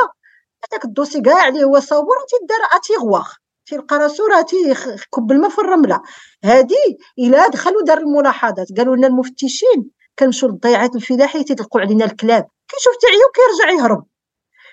هذاك 0.71 0.85
الدوسي 0.85 1.21
كاع 1.21 1.47
اللي 1.47 1.63
هو 1.63 1.79
صور 1.79 2.17
تيدار 2.29 2.59
اتيغواغ 2.75 3.27
تيلقى 3.65 3.97
راسو 3.97 4.27
راه 4.27 4.41
تيكب 4.41 5.31
الماء 5.31 5.49
في 5.49 5.59
الرمله 5.59 6.01
هادي 6.43 6.97
إلا 7.19 7.47
دخلوا 7.47 7.83
دار 7.83 7.97
الملاحظات. 7.97 8.67
قالوا 8.77 8.95
لنا 8.95 9.07
المفتشين 9.07 9.89
كنمشيو 10.19 10.49
للضيعات 10.49 10.95
الفلاحية 10.95 11.41
تيطلقوا 11.41 11.81
علينا 11.81 12.05
الكلاب. 12.05 12.47
كيشوف 12.67 12.93
تعيا 13.01 13.25
وكيرجع 13.29 13.81
يهرب. 13.81 14.05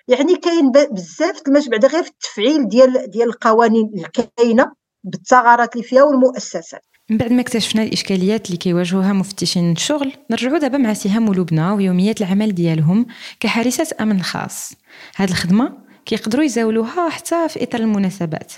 يعني 0.09 0.37
كاين 0.37 0.71
بزاف 0.71 1.43
الماش 1.49 1.69
بعدا 1.69 1.89
غير 1.89 2.03
في 2.03 2.11
التفعيل 2.11 2.69
ديال 2.69 3.11
ديال 3.11 3.29
القوانين 3.29 3.93
الكاينة 3.95 4.73
بالثغرات 5.05 5.73
اللي 5.77 5.87
فيها 5.87 6.03
والمؤسسات. 6.03 6.85
من 7.11 7.17
بعد 7.17 7.33
ما 7.33 7.41
اكتشفنا 7.41 7.83
الإشكاليات 7.83 8.47
اللي 8.47 8.57
كيواجهوها 8.57 9.13
مفتشين 9.13 9.73
الشغل 9.73 10.13
نرجعوا 10.31 10.59
دابا 10.59 10.79
مع 10.79 10.95
سهام 10.95 11.29
ولبنى 11.29 11.71
ويوميات 11.71 12.21
العمل 12.21 12.55
ديالهم 12.55 13.07
كحارسات 13.41 13.93
أمن 13.93 14.23
خاص. 14.23 14.73
هاد 15.17 15.29
الخدمة 15.29 15.90
كيقدروا 16.07 16.45
يزاولوها 16.45 17.09
حتى 17.09 17.49
في 17.49 17.63
إطار 17.63 17.81
المناسبات. 17.81 18.53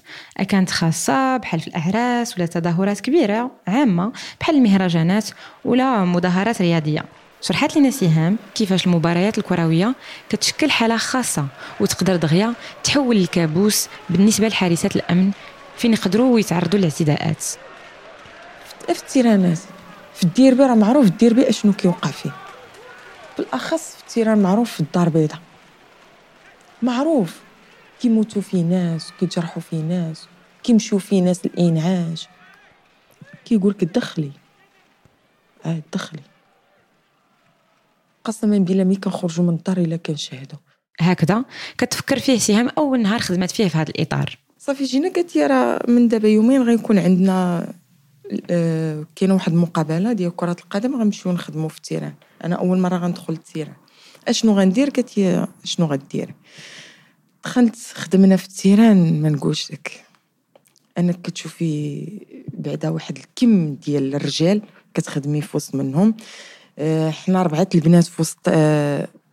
كانت 0.49 0.71
خاصة 0.71 1.37
بحال 1.37 1.61
في 1.61 1.69
الاعراس 1.69 2.39
ولا 2.39 2.47
تظاهرات 2.47 3.01
كبيرة 3.01 3.51
عامة 3.69 4.13
بحال 4.41 4.57
المهرجانات 4.57 5.29
ولا 5.65 6.05
مظاهرات 6.05 6.63
رياضية. 6.63 7.05
شرحت 7.41 7.77
لنا 7.77 7.91
سهام 7.91 8.37
كيفاش 8.55 8.87
المباريات 8.87 9.39
الكروية 9.39 9.95
كتشكل 10.29 10.71
حالة 10.71 10.97
خاصة 10.97 11.47
وتقدر 11.81 12.17
دغيا 12.17 12.55
تحول 12.85 13.17
الكابوس 13.17 13.89
بالنسبة 14.11 14.49
لحارسات 14.49 14.97
الأمن 14.97 15.31
فين 15.77 15.93
يقدروا 15.93 16.41
يتعرضوا 16.41 16.79
لاعتداءات 16.79 17.45
في 18.87 19.03
التيرانات 19.03 19.59
في 20.15 20.23
الديربي 20.23 20.63
راه 20.63 20.75
معروف 20.75 21.07
الديربي 21.07 21.49
أشنو 21.49 21.73
كيوقع 21.73 22.11
فيه. 22.11 22.31
بالأخص 23.39 23.97
في 23.97 24.03
التيران 24.03 24.43
معروف 24.43 24.73
في 24.73 24.81
الدار 24.81 25.07
البيضاء. 25.07 25.39
معروف. 26.83 27.41
كيموتوا 28.01 28.43
فيه 28.43 28.63
ناس 28.63 29.13
كيجرحوا 29.21 29.63
فيه 29.63 29.83
ناس 29.83 30.27
كيمشيو 30.63 30.99
فيه 30.99 31.23
ناس 31.23 31.45
الإنعاش. 31.45 32.29
كيقولك 33.45 33.85
دخلي. 33.85 34.33
آه 35.67 35.83
دخلي. 35.93 36.23
قسما 38.25 38.59
بالله 38.59 38.85
ملي 38.85 38.97
كنخرجوا 38.97 39.45
من 39.45 39.55
الدار 39.55 39.77
إلا 39.79 39.97
كنشاهدوا 39.97 40.59
هكذا. 41.01 41.45
كتفكر 41.79 42.19
فيه 42.19 42.39
سهام 42.39 42.69
أول 42.79 43.03
نهار 43.03 43.21
خدمت 43.21 43.51
فيه 43.51 43.69
في 43.69 43.79
هذا 43.79 43.91
الإطار. 43.91 44.39
صافي 44.59 44.85
جينا 44.85 45.13
قالت 45.13 45.37
لي 45.37 45.47
راه 45.47 45.81
من 45.89 46.09
دابا 46.09 46.29
يومين 46.29 46.63
غيكون 46.63 46.99
عندنا 46.99 47.73
آه 48.51 49.07
كاينة 49.17 49.35
واحد 49.35 49.53
المقابلة 49.53 50.13
ديال 50.13 50.37
كرة 50.37 50.57
القدم 50.65 50.97
غنمشيو 50.97 51.33
نخدموا 51.33 51.69
في 51.69 51.77
التيران. 51.77 52.15
أنا 52.45 52.57
أول 52.57 52.79
مرة 52.79 52.97
غندخل 52.97 53.33
ال 53.33 53.37
terrain. 53.37 53.75
أشنو 54.29 54.53
غندير؟ 54.53 54.91
قالت 54.91 55.19
لي 55.19 55.49
أشنو 55.65 55.87
غدير؟ 55.87 56.35
دخلت 57.45 57.77
خدمنا 57.95 58.37
في 58.37 58.49
ال 58.49 58.58
terrain 58.58 59.23
ما 59.23 59.29
نقولش 59.29 59.73
لك. 59.73 60.05
أنك 60.99 61.23
كتشوفي 61.23 62.07
بعدا 62.55 62.89
واحد 62.89 63.17
الكم 63.19 63.75
ديال 63.75 64.15
الرجال 64.15 64.63
كتخدمي 64.95 65.41
في 65.41 65.57
وسط 65.57 65.75
منهم. 65.75 66.15
آه، 66.79 67.11
حنا 67.11 67.43
ربعة 67.43 67.69
البنات 67.75 68.05
في 68.05 68.23
وسط 68.23 68.49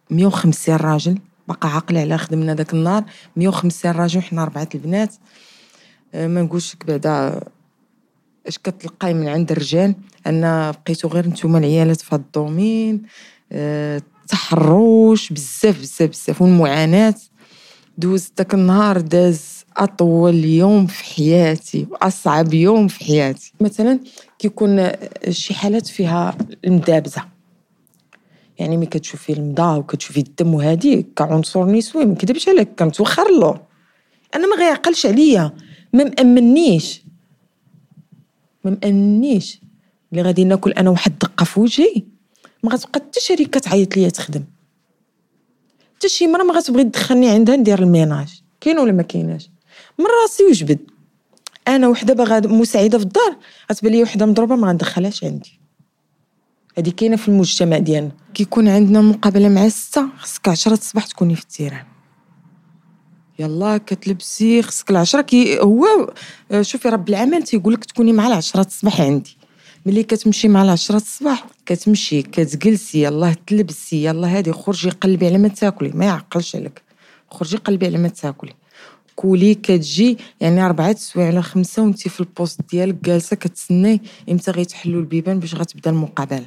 150 0.10 0.74
آه، 0.74 0.78
راجل. 0.78 1.18
بقى 1.48 1.74
عاقلة 1.74 2.00
على 2.00 2.18
خدمنا 2.18 2.54
داك 2.54 2.74
النهار 2.74 3.04
150 3.36 3.92
راجل 3.92 4.18
وحنا 4.20 4.44
ربعة 4.44 4.70
البنات. 4.76 5.16
آه، 6.14 6.28
ما 6.28 6.42
نقولش 6.42 6.76
لك 6.76 6.86
بعدا 6.86 7.44
اش 8.48 8.58
كتلقاي 8.58 9.14
من 9.14 9.28
عند 9.28 9.52
الرجال 9.52 9.96
أن 10.28 10.72
بقيتو 10.72 11.08
غير 11.08 11.28
نتوما 11.28 11.58
العيالات 11.58 12.02
في 12.02 12.16
هاد 12.16 12.20
ال 12.20 12.29
domaine. 12.29 13.02
تحرش 14.30 15.34
بزاف 15.34 15.80
بزاف 15.80 16.10
بزاف. 16.10 16.42
والمعاناة 16.42 17.16
دوزت 17.98 18.38
داك 18.38 18.54
النهار 18.54 19.02
داز 19.02 19.66
أطول 19.78 20.46
يوم 20.46 20.88
في 20.88 21.04
حياتي 21.04 21.88
واصعب 21.92 22.54
يوم 22.54 22.88
في 22.88 23.06
حياتي. 23.06 23.54
مثلا 23.62 24.00
كيكون 24.40 24.92
شي 25.30 25.54
حالات 25.54 25.88
فيها 25.88 26.38
المدابزة. 26.66 27.26
يعني 28.60 28.78
ملي 28.78 28.86
كتشوفي 28.86 29.34
الما 29.34 29.76
وكتشوفي 29.76 30.20
الدم 30.20 30.54
وهادي 30.54 31.06
كعنصر 31.16 31.66
نسوي 31.66 32.06
ما 32.06 32.12
نكذبش 32.12 32.50
عليك 32.50 32.70
كنتوخر 32.80 33.32
له. 33.40 33.62
أنا 34.36 34.48
ما 34.48 34.56
غيعقلش 34.56 35.06
عليا 35.06 35.52
ما 35.94 36.12
مامنيش 36.24 37.04
ما 38.64 38.78
مامنيش 38.84 39.62
اللي 40.12 40.22
غادي 40.22 40.44
ناكل 40.44 40.72
أنا 40.72 40.90
واحد 40.90 41.20
دقه 41.20 41.44
في 41.44 41.60
وجهي 41.60 42.04
ما 42.64 42.72
غتبقى 42.72 43.00
حتى 43.00 43.20
شركه 43.20 43.60
تعيط 43.60 43.98
ليا 43.98 44.10
تخدم. 44.10 44.44
حتى 45.96 46.10
شي 46.10 46.28
مرة 46.28 46.44
ما 46.44 46.54
غتبغي 46.54 46.84
تدخلني 46.84 47.30
عندها 47.30 47.56
ندير 47.56 47.80
ال 47.80 47.88
ménage. 47.88 48.42
كاين 48.62 48.80
ولا 48.80 48.92
ما 48.92 49.04
كايناش؟ 49.04 49.50
من 50.00 50.06
راسي 50.24 50.44
وجبد. 50.44 50.80
أنا 51.68 51.88
وحدة 51.88 52.14
باغا 52.14 52.40
مساعدة 52.40 52.98
في 52.98 53.04
الدار 53.04 53.38
غتبان 53.72 53.92
لي 53.92 54.04
وحدة 54.04 54.26
مضروبة 54.26 54.56
ما 54.56 54.68
غندخلهاش 54.68 55.24
عندي. 55.24 55.60
هذه 56.78 56.90
كاينة 56.90 57.16
في 57.16 57.28
المجتمع 57.28 57.78
ديالنا. 57.78 58.12
كيكون 58.34 58.68
عندنا 58.68 59.02
مقابلة 59.02 59.50
مع 59.50 59.70
ستة 59.70 60.10
خصك 60.18 60.48
عشرة 60.48 60.74
الصباح 60.74 61.08
تكوني 61.08 61.36
في 61.36 61.42
ال 61.42 61.47
terrain. 61.47 61.86
يلا 63.40 63.78
كتلبسي 63.78 64.62
خصك 64.62 64.90
العشرة 64.90 65.22
كي 65.22 65.60
هو 65.60 66.14
شوفي 66.62 66.90
رب 66.90 67.10
العمل 67.10 67.44
تيقول 67.44 67.74
لك 67.74 67.86
تكوني 67.86 68.14
مع 68.14 68.28
العشرة 68.28 68.62
الصباح 68.62 69.02
عندي. 69.02 69.38
ملي 69.86 70.04
كتمشي 70.04 70.48
مع 70.48 70.64
العشرة 70.64 70.96
الصباح 70.96 71.46
كتمشي 71.66 72.22
كتجلسي 72.22 73.04
يلاه 73.04 73.36
تلبسي 73.48 74.06
يلا 74.06 74.38
هادي 74.38 74.52
خرجي 74.52 74.90
قلبي 74.90 75.26
على 75.28 75.38
ما 75.38 75.48
تاكلي 75.48 75.90
ما 75.90 76.06
يعقلش 76.06 76.56
عليك. 76.56 76.82
خرجي 77.32 77.58
قلبي 77.58 77.86
على 77.86 77.98
ما 77.98 78.08
تاكلي. 78.08 78.54
كولي 79.16 79.56
كتجي 79.56 80.18
يعني 80.42 80.66
أربعة 80.66 80.96
سوايع 80.96 81.30
ولا 81.30 81.42
خمسة 81.42 81.82
وانت 81.84 82.08
في 82.08 82.20
ال 82.20 82.26
poste 82.26 82.60
ديالك 82.70 82.96
جالسة 83.04 83.36
كتسناي 83.36 84.02
إمتى 84.30 84.52
غيتحلوا 84.52 85.02
البيبان 85.02 85.40
باش 85.40 85.56
غتبدا 85.56 85.90
المقابلة. 85.92 86.46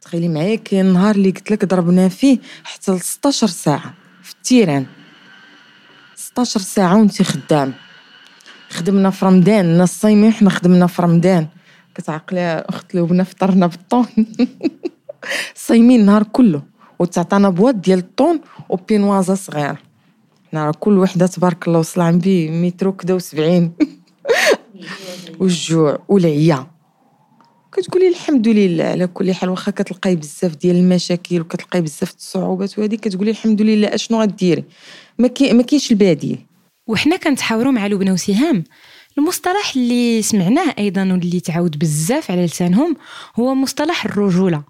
تخيلي 0.00 0.28
معايا 0.28 0.56
كاين 0.56 0.86
النهار 0.86 1.14
اللي 1.14 1.30
قلت 1.30 1.50
لك 1.50 1.64
ضربنا 1.64 2.08
فيه 2.08 2.38
حتى 2.64 2.92
ل 2.92 3.00
16 3.00 3.46
ساعة 3.46 3.94
في 4.22 4.32
التيران. 4.34 4.86
16 6.16 6.60
ساعة 6.60 6.96
وانت 6.98 7.22
خدام. 7.22 7.72
خدمنا 8.70 9.10
في 9.10 9.24
رمضان 9.24 9.64
الناس 9.64 10.00
صايمين 10.00 10.32
حنا 10.32 10.50
خدمنا 10.50 10.86
في 10.86 11.02
رمضان. 11.02 11.46
كتعقلي 12.00 12.64
أخت 12.68 12.94
لبنى 12.94 13.24
فطرنا 13.24 13.66
بالطون. 13.66 14.06
صايمين 15.66 16.00
النهار 16.00 16.22
كله 16.22 16.62
وتعطانا 16.98 17.48
بواط 17.48 17.74
ديال 17.74 17.98
الطون 17.98 18.40
وبينوازا 18.68 19.34
صغيرة. 19.34 19.78
حنا 20.50 20.70
كل 20.70 20.98
وحدة 20.98 21.26
تبارك 21.26 21.68
الله 21.68 21.78
وصل 21.78 22.00
عم 22.00 22.18
بي 22.18 22.50
مترو 22.50 22.92
كدا 22.92 23.14
وسبعين. 23.14 23.72
والجوع 25.40 25.98
والعيا. 26.08 26.66
كتقولي 27.72 28.08
الحمد 28.08 28.48
لله 28.48 28.84
على 28.84 29.06
كل 29.06 29.34
حال 29.34 29.50
واخا 29.50 29.70
كتلقاي 29.70 30.16
بزاف 30.16 30.56
ديال 30.56 30.76
المشاكل 30.76 31.40
وكتلقاي 31.40 31.80
بزاف 31.80 32.14
الصعوبات 32.14 32.78
وهذه 32.78 32.94
كتقولي 32.94 33.30
الحمد 33.30 33.62
لله 33.62 33.94
أشنو 33.94 34.20
غديري 34.20 34.64
ما 35.18 35.28
كاينش 35.28 35.90
البديل 35.90 36.38
وحنا 36.86 37.16
كنتحاوروا 37.16 37.72
مع 37.72 37.86
لبنى 37.86 38.12
وسهام. 38.12 38.64
المصطلح 39.20 39.72
اللي 39.76 40.22
سمعناه 40.22 40.74
أيضا 40.78 41.02
واللي 41.02 41.40
تعاود 41.40 41.78
بزاف 41.78 42.30
على 42.30 42.44
لسانهم 42.44 42.96
هو 43.36 43.54
مصطلح 43.54 44.04
الرجولة. 44.04 44.62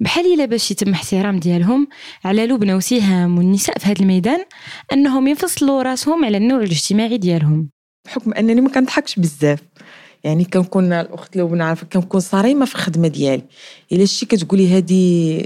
بحال 0.00 0.34
إلا 0.34 0.44
باش 0.44 0.70
يتم 0.70 0.92
احترام 0.92 1.38
ديالهم 1.38 1.88
على 2.24 2.46
لبنى 2.46 2.74
وسهام 2.74 3.38
والنساء 3.38 3.78
في 3.78 3.86
هذا 3.86 4.00
الميدان 4.00 4.44
أنهم 4.92 5.28
يفصلوا 5.28 5.82
راسهم 5.82 6.24
على 6.24 6.36
النوع 6.36 6.58
الاجتماعي 6.58 7.18
ديالهم. 7.18 7.68
بحكم 8.04 8.32
أنني 8.32 8.60
ما 8.60 8.70
كنضحكش 8.70 9.18
بزاف. 9.18 9.58
يعني 10.24 10.44
كنكون 10.44 10.92
الأخت 10.92 11.36
لبنى 11.36 11.62
عارفه 11.62 11.86
كنكون 11.86 12.20
صريمة 12.20 12.64
في 12.64 12.74
الخدمة 12.74 13.08
ديالي. 13.08 13.44
إلا 13.92 14.04
شي 14.04 14.26
كتقولي 14.26 14.68
هذه 14.68 15.42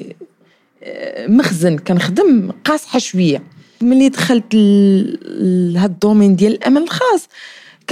آه، 0.82 1.26
مخزن 1.26 1.78
كنخدم 1.78 2.52
قاصحة 2.64 2.98
شوية. 2.98 3.42
ملي 3.80 4.08
دخلت 4.08 4.54
لهذا 4.54 5.86
الدومين 5.86 6.36
ديال 6.36 6.52
الأمن 6.52 6.82
الخاص 6.82 7.28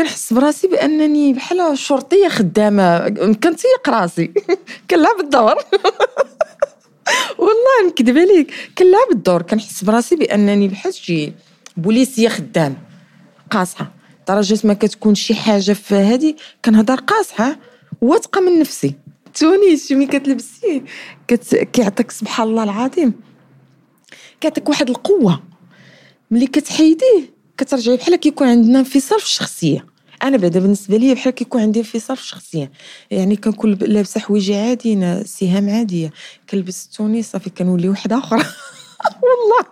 كنحس 0.00 0.32
براسي 0.32 0.66
بأنني 0.66 1.32
بحال 1.32 1.78
شرطية 1.78 2.28
خدامة. 2.28 3.08
كنتيق 3.08 3.88
راسي. 3.88 4.30
كنلعب 4.90 5.20
الدور. 5.20 5.54
والله 7.38 7.88
نكذب 7.88 8.18
عليك. 8.18 8.54
كنلعب 8.78 9.10
الدور. 9.12 9.42
كنحس 9.42 9.84
براسي 9.84 10.16
بأنني 10.16 10.68
بحال 10.68 10.94
شي 10.94 11.32
بوليسية 11.76 12.28
خدام. 12.28 12.76
قاصحة. 13.50 13.90
درجة 14.28 14.58
ما 14.64 14.74
كتكون 14.74 15.14
شي 15.14 15.34
حاجة 15.34 15.72
في 15.72 15.94
هذه 15.94 16.34
كنهضر 16.64 17.00
قاصحة 17.00 17.56
واثقه 18.00 18.40
من 18.40 18.58
نفسي. 18.58 18.94
تونيس 19.34 19.92
ملي 19.92 20.06
كتلبسيه 20.06 20.84
كت... 21.28 21.54
كيعطيك 21.54 22.10
سبحان 22.10 22.48
الله 22.48 22.62
العظيم. 22.62 23.12
كيعطيك 24.40 24.68
واحد 24.68 24.88
القوة. 24.88 25.42
ملي 26.30 26.46
كتحيديه 26.46 27.34
كترجعي 27.58 27.96
بحال 27.96 28.16
كيكون 28.16 28.48
عندنا 28.48 28.78
انفصال 28.78 29.20
في 29.20 29.26
الشخصية. 29.26 29.89
أنا 30.22 30.36
بعدا 30.36 30.60
بالنسبة 30.60 30.96
لي 30.96 31.14
بحال 31.14 31.34
كيكون 31.34 31.60
عندي 31.60 31.78
انفصال 31.78 32.16
في 32.16 32.22
الشخصيه 32.22 32.70
يعني 33.10 33.36
كنكون 33.36 33.74
لابسة 33.74 34.20
حوايج 34.20 34.52
عاديين 34.52 35.24
سهام 35.24 35.70
عادية. 35.70 36.12
كنلبس 36.50 36.84
التوني 36.84 37.22
صافي 37.22 37.50
كنولي 37.50 37.88
وحده 37.88 38.18
أخرى. 38.18 38.38
والله. 39.22 39.66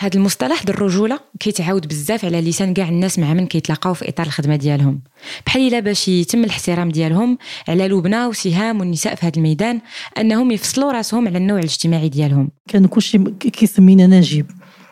هذا 0.00 0.14
المصطلح 0.14 0.62
د 0.62 0.70
الرجولة 0.70 1.20
كيتعاود 1.40 1.88
بزاف 1.88 2.24
على 2.24 2.40
لسان 2.40 2.74
كاع 2.74 2.88
الناس 2.88 3.18
مع 3.18 3.34
من 3.34 3.46
كيتلاقاو 3.46 3.94
في 3.94 4.08
إطار 4.08 4.26
الخدمة 4.26 4.56
ديالهم. 4.56 5.00
بحال 5.46 5.68
إلا 5.68 5.80
باش 5.80 6.08
يتم 6.08 6.44
الاحترام 6.44 6.88
ديالهم 6.88 7.38
على 7.68 7.88
لبنى 7.88 8.26
وسهام 8.26 8.80
والنساء 8.80 9.14
في 9.14 9.26
هذا 9.26 9.36
الميدان 9.36 9.80
أنهم 10.18 10.50
يفصلوا 10.50 10.92
راسهم 10.92 11.28
على 11.28 11.38
النوع 11.38 11.58
الاجتماعي 11.58 12.08
ديالهم. 12.08 12.50
كان 12.68 12.86
كلشي 12.86 13.18
كيسمينا 13.40 14.06
نجيب. 14.06 14.46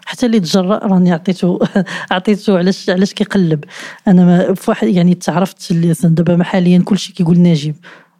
حتى 0.06 0.26
اللي 0.26 0.40
تجرأ 0.40 0.86
راني 0.86 1.12
عطيته 1.12 1.58
عطيته 2.10 2.58
علاش 2.58 2.90
علاش 2.90 3.12
كيقلب. 3.12 3.64
أنا 4.08 4.24
ما 4.24 4.54
فواحد 4.54 4.88
يعني 4.88 5.14
تعرفت 5.14 5.70
اللي 5.70 5.94
دابا 6.02 6.44
حاليا 6.44 6.82
كلشي 6.84 7.12
كيقول 7.12 7.38
نجيب. 7.38 7.76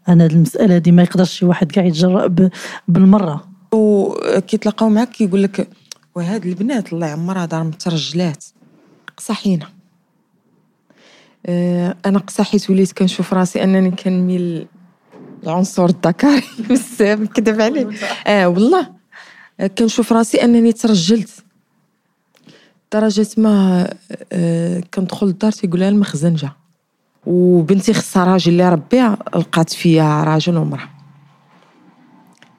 أنا 0.08 0.26
المسألة 0.26 0.76
هذه 0.76 0.90
ما 0.90 1.02
يقدرش 1.02 1.32
شي 1.38 1.44
واحد 1.46 1.72
كاع 1.72 1.84
يتجرأ 1.84 2.50
بالمرة. 2.88 3.48
وكيتلاقاو 3.72 4.88
معاك 4.88 5.10
كيقول 5.10 5.42
لك 5.42 5.68
وهاد 6.14 6.46
البنات 6.46 6.92
الله 6.92 7.06
يعمرها 7.06 7.44
دار 7.46 7.64
مترجلات 7.64 8.44
قصحينا. 9.16 9.66
آه 11.46 11.96
أنا 12.06 12.18
قصحيت 12.18 12.70
وليت 12.70 12.92
كنشوف 12.92 13.34
راسي 13.34 13.62
أنني 13.64 13.90
كنميل 13.90 14.66
العنصر 15.44 15.84
الذكري 15.84 16.42
بزاف 16.70 17.18
كذب 17.20 17.60
عليك 17.60 17.88
آه 18.26 18.48
والله. 18.48 18.86
كنشوف 19.78 20.12
راسي 20.12 20.44
أنني 20.44 20.72
ترجلت. 20.72 21.45
درجة 23.00 23.26
ما 23.36 23.88
آه 24.32 24.82
كندخل 24.94 25.26
الدار 25.26 25.52
تيقولها 25.52 25.88
المخزن 25.88 26.34
جا 26.34 26.50
وبنتي 27.26 27.92
خصها 27.94 28.24
راجل 28.24 28.52
اللي 28.52 28.68
ربيها 28.68 29.18
لقات 29.36 29.72
فيا 29.72 30.24
راجل 30.24 30.56
ومرأة. 30.56 30.88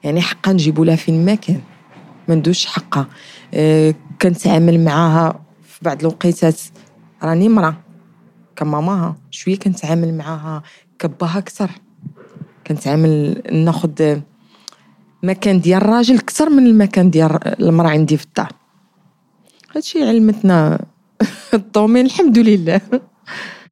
يعني 0.04 0.20
حقا 0.20 0.52
نجيبو 0.52 0.84
لها 0.84 0.96
فين 0.96 1.24
ما 1.24 1.34
كان 1.34 1.60
ما 2.28 2.34
ندوش 2.34 2.66
حقها. 2.66 3.06
أه 3.54 3.94
كنتعامل 4.22 4.84
معاها 4.84 5.40
في 5.62 5.78
بعض 5.82 6.00
الوقيتات. 6.00 6.60
راني 7.22 7.48
مرا 7.48 7.74
كماماها. 8.56 9.16
شوية 9.30 9.58
كنتعامل 9.58 10.14
معاها. 10.14 10.62
كباها 10.98 11.38
أكثر. 11.38 11.70
كنتعامل 12.66 13.42
ناخد 13.52 14.22
مكان 15.22 15.60
ديال 15.60 15.82
الراجل 15.82 16.16
أكثر 16.16 16.50
من 16.50 16.66
المكان 16.66 17.10
ديال 17.10 17.60
المرأة 17.62 17.88
عندي 17.88 18.16
في 18.16 18.24
الدار. 18.24 18.57
هادشي 19.76 20.02
علمتنا 20.08 20.86
الدومين 21.54 22.06
الحمد 22.06 22.38
لله. 22.38 22.80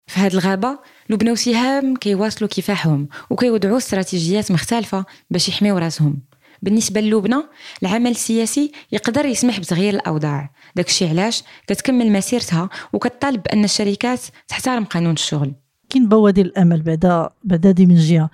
في 0.06 0.20
هاد 0.20 0.32
الغابة 0.32 0.78
لبنى 1.10 1.32
وسهام 1.32 1.96
كيواصلوا 1.96 2.50
كفاحهم 2.50 3.08
وكيوضعوا 3.30 3.76
استراتيجيات 3.76 4.52
مختلفة 4.52 5.04
باش 5.30 5.48
يحميو 5.48 5.78
راسهم. 5.78 6.22
بالنسبة 6.62 7.00
للبنى 7.00 7.36
العمل 7.82 8.10
السياسي 8.10 8.72
يقدر 8.92 9.26
يسمح 9.26 9.60
بتغيير 9.60 9.94
الأوضاع. 9.94 10.50
داكشي 10.76 11.08
علاش؟ 11.08 11.42
كتكمل 11.66 12.12
مسيرتها 12.12 12.68
وكتطالب 12.92 13.42
بأن 13.42 13.64
الشركات 13.64 14.20
تحترم 14.48 14.84
قانون 14.84 15.12
الشغل. 15.12 15.54
كاين 15.88 16.08
بوادر 16.08 16.42
الأمل 16.42 16.82
بعدا 16.82 17.30
بعدا 17.44 17.70
دي 17.70 17.86
من 17.86 17.96
جهة. 17.96 18.30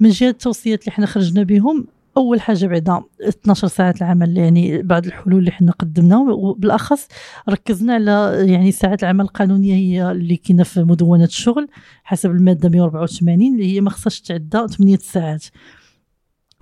من 0.00 0.10
جهة 0.10 0.28
التوصيات 0.28 0.80
اللي 0.80 0.92
حنا 0.92 1.06
خرجنا 1.06 1.42
بهم 1.42 1.86
أول 2.20 2.40
حاجة 2.40 2.66
بعدا 2.66 3.02
12 3.28 3.68
ساعه 3.68 3.94
العمل 4.00 4.36
يعني 4.38 4.82
بعض 4.82 5.06
الحلول 5.06 5.38
اللي 5.38 5.50
حنا 5.50 5.72
قدمناهم 5.72 6.30
وبالأخص 6.30 7.08
ركزنا 7.48 7.94
على 7.94 8.44
يعني 8.48 8.72
ساعات 8.72 9.02
العمل 9.02 9.24
القانونية 9.24 9.74
هي 9.74 10.10
اللي 10.10 10.36
كاينة 10.36 10.62
في 10.62 10.80
مدونة 10.80 11.24
الشغل 11.24 11.68
حسب 12.04 12.30
المادة 12.30 12.68
184 12.68 13.54
اللي 13.54 13.74
هي 13.76 13.80
ما 13.80 13.90
خصهاش 13.90 14.20
تعدى 14.20 14.68
8 14.68 14.96
ساعات. 14.96 15.44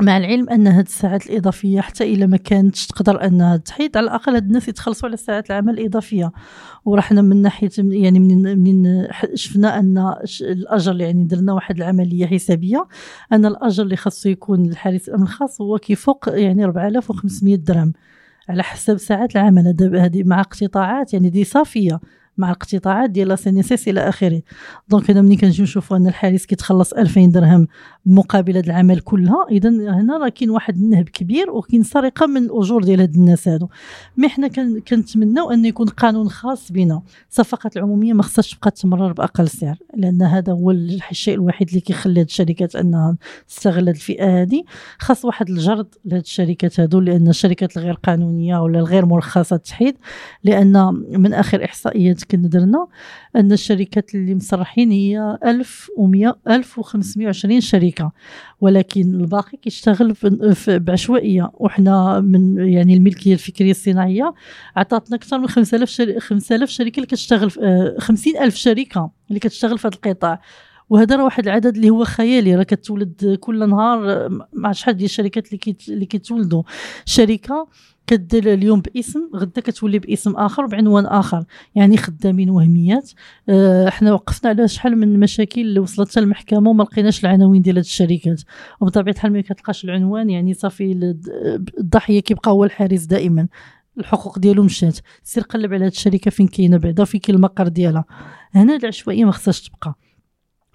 مع 0.03 0.17
العلم 0.17 0.51
ان 0.51 0.67
هاد 0.67 0.87
الساعات 0.87 1.27
الإضافية 1.27 1.81
حتى 1.81 2.15
إلا 2.15 2.27
ما 2.27 2.37
كانتش 2.37 2.87
تقدر 2.87 3.25
أنها 3.25 3.57
تحيد 3.57 3.97
على 3.97 4.05
الأقل 4.05 4.35
هاد 4.35 4.47
الناس 4.47 4.69
يتخلصوا 4.69 5.09
على 5.09 5.17
ساعات 5.17 5.51
العمل 5.51 5.79
الإضافية. 5.79 6.33
ورحنا 6.85 7.23
من 7.23 7.43
ناحية 7.43 7.71
يعني 7.79 8.19
من 8.19 8.59
من 8.59 9.07
شفنا 9.35 9.79
أن 9.79 10.15
الأجر 10.41 11.01
يعني 11.01 11.25
درنا 11.25 11.53
واحد 11.53 11.77
العملية 11.77 12.27
حسابية 12.27 12.87
أن 13.33 13.47
الأجر 13.47 13.85
اللي 13.85 13.97
خاصو 13.97 14.29
يكون 14.29 14.67
للحارس 14.67 15.09
الأمن 15.09 15.23
الخاص 15.23 15.61
هو 15.61 15.79
كيفوق 15.79 16.29
يعني 16.29 16.65
4500 16.65 17.57
درهم. 17.57 17.93
على 18.49 18.63
حسب 18.63 18.97
ساعات 18.97 19.37
العمل. 19.37 19.77
هذه 19.97 20.23
مع 20.25 20.41
اقتطاعات 20.41 21.13
يعني 21.13 21.31
دي 21.31 21.45
صافية. 21.45 22.01
مع 22.39 22.47
الاقتطاعات 22.47 23.11
ديال 23.11 23.29
la 23.29 23.37
CNSS 23.37 23.91
إلى 23.91 24.01
آخره. 24.01 24.43
donc 24.89 25.11
هنا 25.11 25.23
ملي 25.23 25.37
كنجيو 25.37 25.63
نشوفوا 25.63 25.97
أن 25.97 26.07
الحارس 26.07 26.47
كيتخلص 26.47 26.93
2000 26.93 27.27
درهم 27.27 27.69
مقابل 28.07 28.57
هذا 28.57 28.67
العمل 28.67 29.01
كلها 29.01 29.47
اذا 29.51 29.69
هنا 29.69 30.17
راه 30.19 30.29
كاين 30.29 30.51
واحد 30.51 30.77
النهب 30.77 31.09
كبير 31.09 31.51
وكاين 31.51 31.83
سرقة 31.83 32.27
من 32.27 32.43
الأجور 32.43 32.85
ديال 32.85 33.01
هاد 33.01 33.15
الناس 33.15 33.49
هادو. 33.49 33.69
mais 34.17 34.29
حنا 34.29 34.49
كنتمناو 34.89 35.51
أن 35.51 35.65
يكون 35.65 35.87
قانون 35.87 36.29
خاص 36.29 36.73
بنا 36.73 37.03
الصفقات 37.31 37.77
العمومية 37.77 38.13
ما 38.13 38.23
خصهاش 38.23 38.55
تبقى 38.55 38.71
تمرر 38.71 39.13
بأقل 39.13 39.49
سعر 39.49 39.77
لأن 39.97 40.23
هذا 40.23 40.53
هو 40.53 40.71
الشيء 40.71 41.35
الوحيد 41.35 41.69
اللي 41.69 41.81
كيخلي 41.81 42.21
هاد 42.21 42.27
الشركات 42.27 42.77
أنها 42.77 43.17
تستغل 43.49 43.89
هاد 43.89 43.89
الفئة 43.89 44.43
هذه 44.43 44.65
خاص 44.99 45.25
واحد 45.25 45.49
الجرد 45.49 45.95
لهاد 46.05 46.23
الشركات 46.23 46.81
هادو 46.81 47.01
لأن 47.01 47.29
الشركات 47.29 47.77
الغير 47.77 47.95
قانونية 47.95 48.59
ولا 48.59 48.79
الغير 48.79 49.07
مرخصة 49.07 49.57
التحيد 49.57 49.97
لأن 50.45 51.05
من 51.11 51.35
آخر 51.35 51.65
إحصائيات 51.65 52.25
كنا 52.31 52.49
درنا 52.49 52.87
أن 53.37 53.53
الشركات 53.53 54.15
اللي 54.15 54.35
مصرحين 54.35 54.91
هي 54.91 55.39
1100 55.45 56.39
1520 56.49 57.61
شركة. 57.61 58.13
ولكن 58.61 59.15
الباقي 59.15 59.59
كيشتغل 59.59 60.15
بعشوائية. 60.69 61.51
وحنا 61.55 62.21
من 62.21 62.69
يعني 62.69 62.95
الملكية 62.95 63.33
الفكرية 63.33 63.71
الصناعية 63.71 64.35
عطاتنا 64.77 65.17
أكثر 65.17 65.39
من 65.39 65.49
5000 65.49 65.89
شركه 65.89 66.19
5000 66.19 66.71
شركة 66.71 66.97
اللي 66.97 67.07
كتشتغل 67.07 67.51
50000 67.99 68.55
شركة 68.55 69.11
اللي 69.29 69.41
كتشتغل 69.41 69.79
في 69.79 69.89
هذا 69.89 69.95
القطاع. 69.95 70.41
وهذا 70.91 71.17
راه 71.17 71.25
واحد 71.25 71.47
العدد 71.47 71.77
اللي 71.77 71.91
هو 71.91 72.05
خيالي 72.05 72.55
راه 72.55 72.63
كتولد 72.63 73.37
كل 73.41 73.69
نهار 73.69 74.29
مع 74.53 74.73
شحال 74.73 74.97
ديال 74.97 75.05
الشركات 75.05 75.53
اللي 75.53 75.77
اللي 75.89 76.07
كيتولدوا. 76.07 76.63
شركة 77.05 77.69
كدير 78.07 78.53
اليوم 78.55 78.81
باسم 78.81 79.31
غدا 79.37 79.61
كتولي 79.61 79.99
باسم 79.99 80.37
آخر 80.37 80.67
بعنوان 80.67 81.07
آخر 81.07 81.45
يعني 81.75 81.97
خدامين 81.97 82.51
وهميات. 82.51 83.11
إحنا 83.89 84.13
وقفنا 84.13 84.51
على 84.51 84.69
شحال 84.69 84.99
من 84.99 85.15
المشاكل 85.15 85.61
اللي 85.61 85.81
وصلت 85.81 86.19
المحكمة 86.19 86.71
وما 86.71 86.83
لقيناش 86.83 87.25
العناوين 87.25 87.63
ديال 87.63 87.77
هاد 87.77 87.85
الشركات. 87.85 88.43
وبطبيعة 88.81 89.15
الحال 89.15 89.33
ما 89.33 89.41
كتلقاش 89.41 89.85
العنوان 89.85 90.31
يعني 90.31 90.55
صافي 90.55 91.15
الضحية 91.79 92.21
كيبقى 92.21 92.51
هو 92.51 92.65
الحارس 92.65 93.05
دائما. 93.05 93.49
الحقوق 93.99 94.39
ديالو 94.39 94.63
مشات. 94.63 94.99
سير 95.23 95.43
قلب 95.43 95.75
على 95.75 95.85
هاد 95.85 95.91
الشركة 95.91 96.31
فين 96.31 96.47
كاينة 96.49 96.77
بعدا 96.77 97.05
فين 97.05 97.21
كاين 97.21 97.37
المقر 97.37 97.69
ديالها. 97.69 98.05
هنا 98.55 98.77
العشوائية 98.77 99.25
ما 99.25 99.33
خصهاش 99.33 99.69
تبقى. 99.69 99.95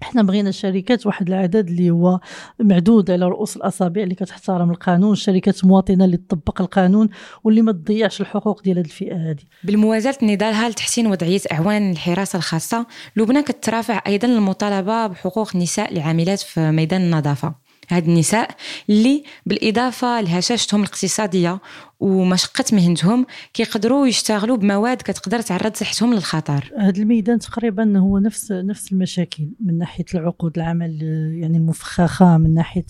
إحنا 0.04 0.22
بغينا 0.22 0.50
شركات 0.50 1.06
واحد 1.06 1.28
العدد 1.28 1.68
اللي 1.68 1.90
هو 1.90 2.20
معدود 2.60 3.10
على 3.10 3.26
رؤوس 3.26 3.56
الأصابع 3.56 4.02
اللي 4.02 4.14
كتحترم 4.14 4.70
القانون 4.70 5.14
شركات 5.14 5.64
مواطنه 5.64 6.04
اللي 6.04 6.16
تطبق 6.16 6.60
القانون 6.60 7.08
واللي 7.44 7.62
ما 7.62 7.72
تضيعش 7.72 8.20
الحقوق 8.20 8.62
ديال 8.62 8.78
هذه 8.78 8.84
الفئة 8.84 9.30
هذه 9.30 9.42
بالموازاة 9.64 10.14
نضالها 10.22 10.68
لتحسين 10.68 11.06
وضعيه 11.06 11.40
اعوان 11.52 11.90
الحراسة 11.90 12.36
الخاصة 12.36 12.86
لبنان 13.16 13.42
كترافع 13.42 14.02
أيضا 14.06 14.28
المطالبة 14.28 15.06
بحقوق 15.06 15.50
النساء 15.54 15.92
العاملات 15.92 16.40
في 16.40 16.70
ميدان 16.70 17.00
النظافة. 17.00 17.63
هاد 17.90 18.08
النساء 18.08 18.50
اللي 18.90 19.24
بالإضافة 19.46 20.20
لهشاشتهم 20.20 20.82
الاقتصادية 20.82 21.60
ومشقة 22.00 22.64
مهنتهم 22.72 23.26
كيقدروا 23.54 24.06
يشتغلوا 24.06 24.56
بمواد 24.56 24.96
كتقدر 24.96 25.40
تعرض 25.40 25.74
صحتهم 25.74 26.14
للخطر. 26.14 26.72
هذا 26.78 27.02
الميدان 27.02 27.38
تقريبا 27.38 27.98
هو 27.98 28.18
نفس 28.18 28.52
نفس 28.52 28.92
المشاكل 28.92 29.48
من 29.60 29.78
ناحية 29.78 30.04
العقود 30.14 30.56
العمل 30.56 31.02
يعني 31.40 31.58
المفخخه 31.58 32.38
من 32.38 32.54
ناحيه 32.54 32.86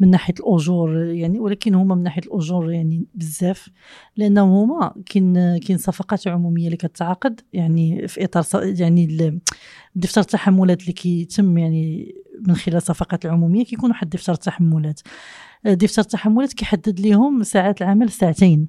من 0.00 0.10
ناحية 0.10 0.34
الأجور 0.40 0.96
يعني 0.96 1.38
ولكن 1.38 1.74
هما 1.74 1.94
من 1.94 2.02
ناحية 2.02 2.22
الأجور 2.22 2.72
يعني 2.72 3.06
بزاف 3.14 3.68
لانهم 4.16 4.50
هما 4.50 4.94
كاين 5.06 5.58
كاين 5.58 5.78
صفقات 5.78 6.28
عمومية 6.28 6.66
اللي 6.66 6.76
كتعاقد 6.76 7.40
يعني 7.52 8.08
في 8.08 8.24
إطار 8.24 8.44
يعني 8.62 9.40
دفتر 9.94 10.20
التحملات 10.20 10.80
اللي 10.80 10.92
كيتم 10.92 11.58
يعني 11.58 12.14
من 12.40 12.56
خلال 12.56 12.76
الصفقات 12.76 13.24
العمومية 13.24 13.64
كيكون 13.64 13.90
واحد 13.90 14.08
دفتر 14.10 14.32
التحملات 14.32 15.00
دفتر 15.64 16.02
التحملات 16.02 16.52
كيحدد 16.52 17.00
لهم 17.00 17.42
ساعات 17.42 17.82
العمل 17.82 18.10
ساعتين. 18.10 18.68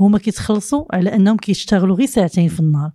هما 0.00 0.18
كيتخلصوا 0.18 0.84
على 0.96 1.14
أنهم 1.14 1.36
كيشتغلوا 1.36 1.96
غير 1.96 2.06
ساعتين 2.06 2.48
في 2.48 2.60
النهار. 2.60 2.90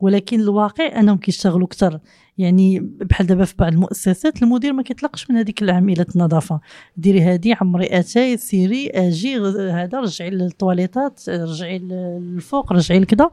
ولكن 0.00 0.40
الواقع 0.40 1.00
انهم 1.00 1.16
كيشتغلوا 1.16 1.66
أكثر 1.66 2.00
يعني 2.38 2.80
بحال 2.80 3.26
دابا 3.26 3.44
في 3.44 3.54
بعض 3.58 3.72
المؤسسات 3.72 4.42
المدير 4.42 4.72
ما 4.72 4.82
كيطلقش 4.82 5.30
من 5.30 5.36
هذيك 5.36 5.62
العامله 5.62 6.06
النظافة. 6.16 6.60
ديري 6.96 7.20
هادي 7.20 7.52
عمري 7.60 7.98
أتاي 7.98 8.36
سيري 8.36 8.90
أجي 8.90 9.38
هذا 9.70 10.00
رجعي 10.00 10.30
للطواليطات 10.30 11.28
رجعي 11.28 11.78
للفوق 11.78 12.72
رجعي 12.72 13.00
لكذا 13.00 13.30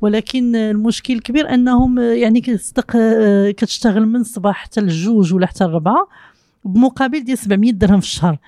ولكن 0.00 0.56
المشكل 0.56 1.14
الكبير 1.14 1.54
أنهم 1.54 1.98
يعني 1.98 2.40
كتصدق 2.40 2.96
كتشتغل 3.50 4.06
من 4.06 4.20
الصباح 4.20 4.56
حتى 4.56 4.80
الجوج 4.80 5.34
ولا 5.34 5.46
حتى 5.46 5.64
الربعة 5.64 6.08
بمقابل 6.64 7.24
ديال 7.24 7.38
700 7.38 7.72
درهم 7.72 8.00
في 8.00 8.06
الشهر. 8.06 8.38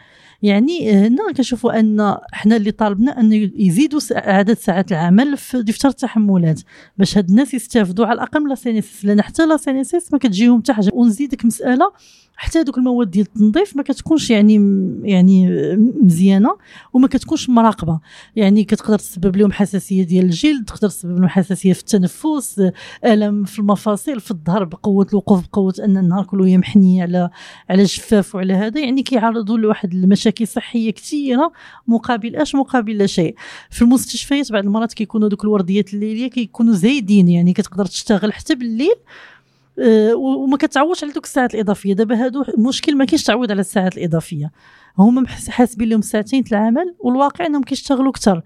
يعني 0.43 0.93
هنا 0.93 1.33
كنشوفوا 1.37 1.81
أن 1.81 2.17
حنا 2.33 2.57
اللي 2.57 2.71
طالبنا 2.71 3.21
ان 3.21 3.33
يزيدوا 3.57 4.01
عدد 4.11 4.55
ساعات 4.55 4.93
العمل 4.93 5.37
في 5.37 5.63
دفتر 5.63 5.89
التحملات 5.89 6.61
باش 6.99 7.19
هاد 7.19 7.29
الناس 7.29 7.55
يستافدوا 7.55 8.07
على 8.07 8.15
الأقل 8.15 8.49
لا 8.49 8.55
سينيسيس 8.55 9.05
لأن 9.05 9.23
حتى 9.23 9.47
لا 9.47 9.59
ما 10.13 10.19
كتجيهم 10.19 10.61
حتى 10.61 10.73
حاجة. 10.73 10.91
ونزيدك 10.93 11.45
مسألة 11.45 11.93
حتى 12.41 12.59
هذوك 12.59 12.79
المواد 12.79 13.11
ديال 13.11 13.27
التنظيف 13.27 13.77
ما 13.77 13.83
كتكونش 13.83 14.31
يعني 14.31 14.55
يعني 15.03 15.49
مزيانة 16.03 16.57
وما 16.93 17.09
كتكونش 17.09 17.49
مراقبة. 17.49 18.01
يعني 18.37 18.65
كتقدر 18.65 18.99
تسبب 18.99 19.37
لهم 19.37 19.53
حساسية 19.53 20.03
ديال 20.03 20.25
الجلد 20.25 20.65
تقدر 20.65 20.89
تسبب 20.89 21.19
لهم 21.19 21.29
حساسية 21.29 21.73
في 21.73 21.81
التنفس 21.81 22.71
الم 23.05 23.45
في 23.45 23.59
المفاصل 23.59 24.21
في 24.21 24.31
الظهر 24.31 24.65
بقوة 24.65 25.07
الوقوف 25.11 25.47
بقوة 25.49 25.75
أن 25.85 25.97
النهار 25.97 26.25
كله 26.25 26.47
هي 26.47 26.59
محنيه 26.59 27.03
على 27.03 27.31
على 27.71 27.83
جفاف 27.83 28.35
وعلى 28.35 28.53
هذا. 28.55 28.81
يعني 28.81 29.03
كيعرضوا 29.03 29.59
لواحد 29.59 29.95
المشاكل 29.95 30.28
صحية 30.45 30.91
كثيرة 30.91 31.53
مقابل 31.87 32.37
أش 32.37 32.55
مقابل 32.55 32.99
لا 32.99 33.07
شيء. 33.07 33.35
في 33.71 33.83
المستشفيات 33.83 34.53
بعض 34.53 34.65
المرات 34.65 34.93
كيكونوا 34.93 35.29
دوك 35.29 35.45
الورديات 35.45 35.95
الليليه 35.95 36.31
كيكونوا 36.31 36.75
زايدين 36.75 37.29
يعني 37.29 37.53
كتقدر 37.53 37.87
تشتغل 37.87 38.33
حتى 38.33 38.55
بالليل 38.55 38.95
آه، 39.79 40.15
وما 40.15 40.57
كتعوضش 40.57 41.05
على 41.05 41.13
دوك 41.13 41.25
الساعات 41.25 41.55
الإضافية. 41.55 41.93
دابا 41.95 42.25
هادو 42.25 42.43
المشكل 42.43 42.97
ما 42.97 43.05
كاينش 43.05 43.23
تعويض 43.23 43.51
على 43.51 43.61
الساعات 43.61 43.99
الإضافية. 43.99 44.51
هما 44.99 45.27
حاسبين 45.49 45.89
لهم 45.89 46.01
ساعتين 46.01 46.45
العمل 46.53 46.95
والواقع 46.99 47.47
إنهم 47.47 47.63
كيشتغلوا 47.63 48.11
أكثر 48.11 48.43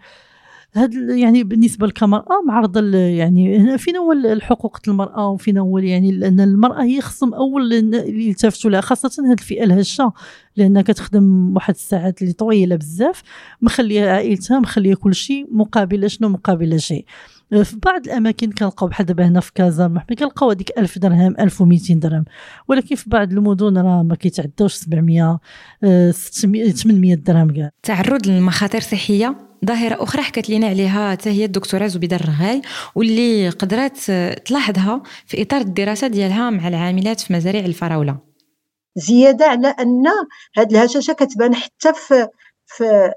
هاد 0.75 0.95
يعني 0.95 1.45
بالنسبة 1.45 1.93
للمراه 2.03 2.43
معرضه 2.47 2.97
يعني 2.97 3.79
فين 3.79 3.97
هو 3.97 4.13
الحقوق 4.13 4.79
المرأة 4.89 5.29
وفين 5.29 5.59
هو 5.59 5.79
يعني 5.79 6.13
لأن 6.13 6.41
المرأة 6.41 6.83
هي 6.83 7.01
خصهم 7.01 7.35
أول 7.35 7.73
اللي 7.73 8.29
يلتفتوا 8.29 8.71
لها 8.71 8.81
خاصة 8.81 9.23
هاد 9.31 9.39
الفئة 9.39 9.65
الهشة 9.65 10.13
لأنها 10.57 10.83
كتخدم 10.83 11.53
واحد 11.55 11.75
الساعات 11.75 12.23
اللي 12.23 12.33
طويلة 12.33 12.77
بزاف 12.77 13.23
مخليه 13.63 14.11
عائلتها 14.11 14.61
مخليه 14.61 14.95
كل 14.95 15.15
شيء 15.15 15.47
مقابل 15.51 16.11
شنو؟ 16.11 16.29
مقابل 16.29 16.81
شيء. 16.81 17.05
في 17.51 17.77
بعض 17.85 18.07
الأماكن 18.07 18.53
كنلقاو 18.53 18.89
بحال 18.89 19.07
دابا 19.07 19.27
هنا 19.29 19.41
في 19.41 19.53
كازا 19.55 19.87
المحمي 19.87 20.17
كنلقاو 20.17 20.51
هذيك 20.51 20.79
1000 20.79 20.99
درهم 20.99 21.35
1200 21.41 21.95
درهم. 21.95 22.25
ولكن 22.69 22.97
في 22.97 23.11
بعض 23.11 23.33
المدن 23.33 23.79
راه 23.79 24.03
ما 24.03 24.15
كيتعداوش 24.15 24.73
700 24.73 25.41
600 26.11 26.71
800 26.71 27.15
درهم 27.15 27.51
كاع. 27.51 27.71
تعرض 27.83 28.27
للمخاطر 28.27 28.79
الصحيه 28.79 29.52
ظاهرة 29.64 30.03
أخرى 30.03 30.22
حكت 30.22 30.51
لنا 30.51 30.66
عليها 30.66 31.18
هي 31.25 31.44
الدكتورة 31.44 31.87
زبيدة 31.87 32.16
الرغاي 32.16 32.62
واللي 32.94 33.48
قدرت 33.48 34.11
تلاحظها 34.44 35.03
في 35.27 35.42
إطار 35.42 35.61
الدراسة 35.61 36.07
ديالها 36.07 36.51
مع 36.51 36.68
العاملات 36.68 37.20
في 37.20 37.33
مزارع 37.33 37.61
الفراولة. 37.61 38.18
زيادة 38.96 39.44
على 39.44 39.68
أن 39.68 40.05
هذه 40.57 40.70
الهشاشة 40.70 41.12
كتبان 41.12 41.55
حتى 41.55 41.92
في 41.94 42.29
في 42.66 43.12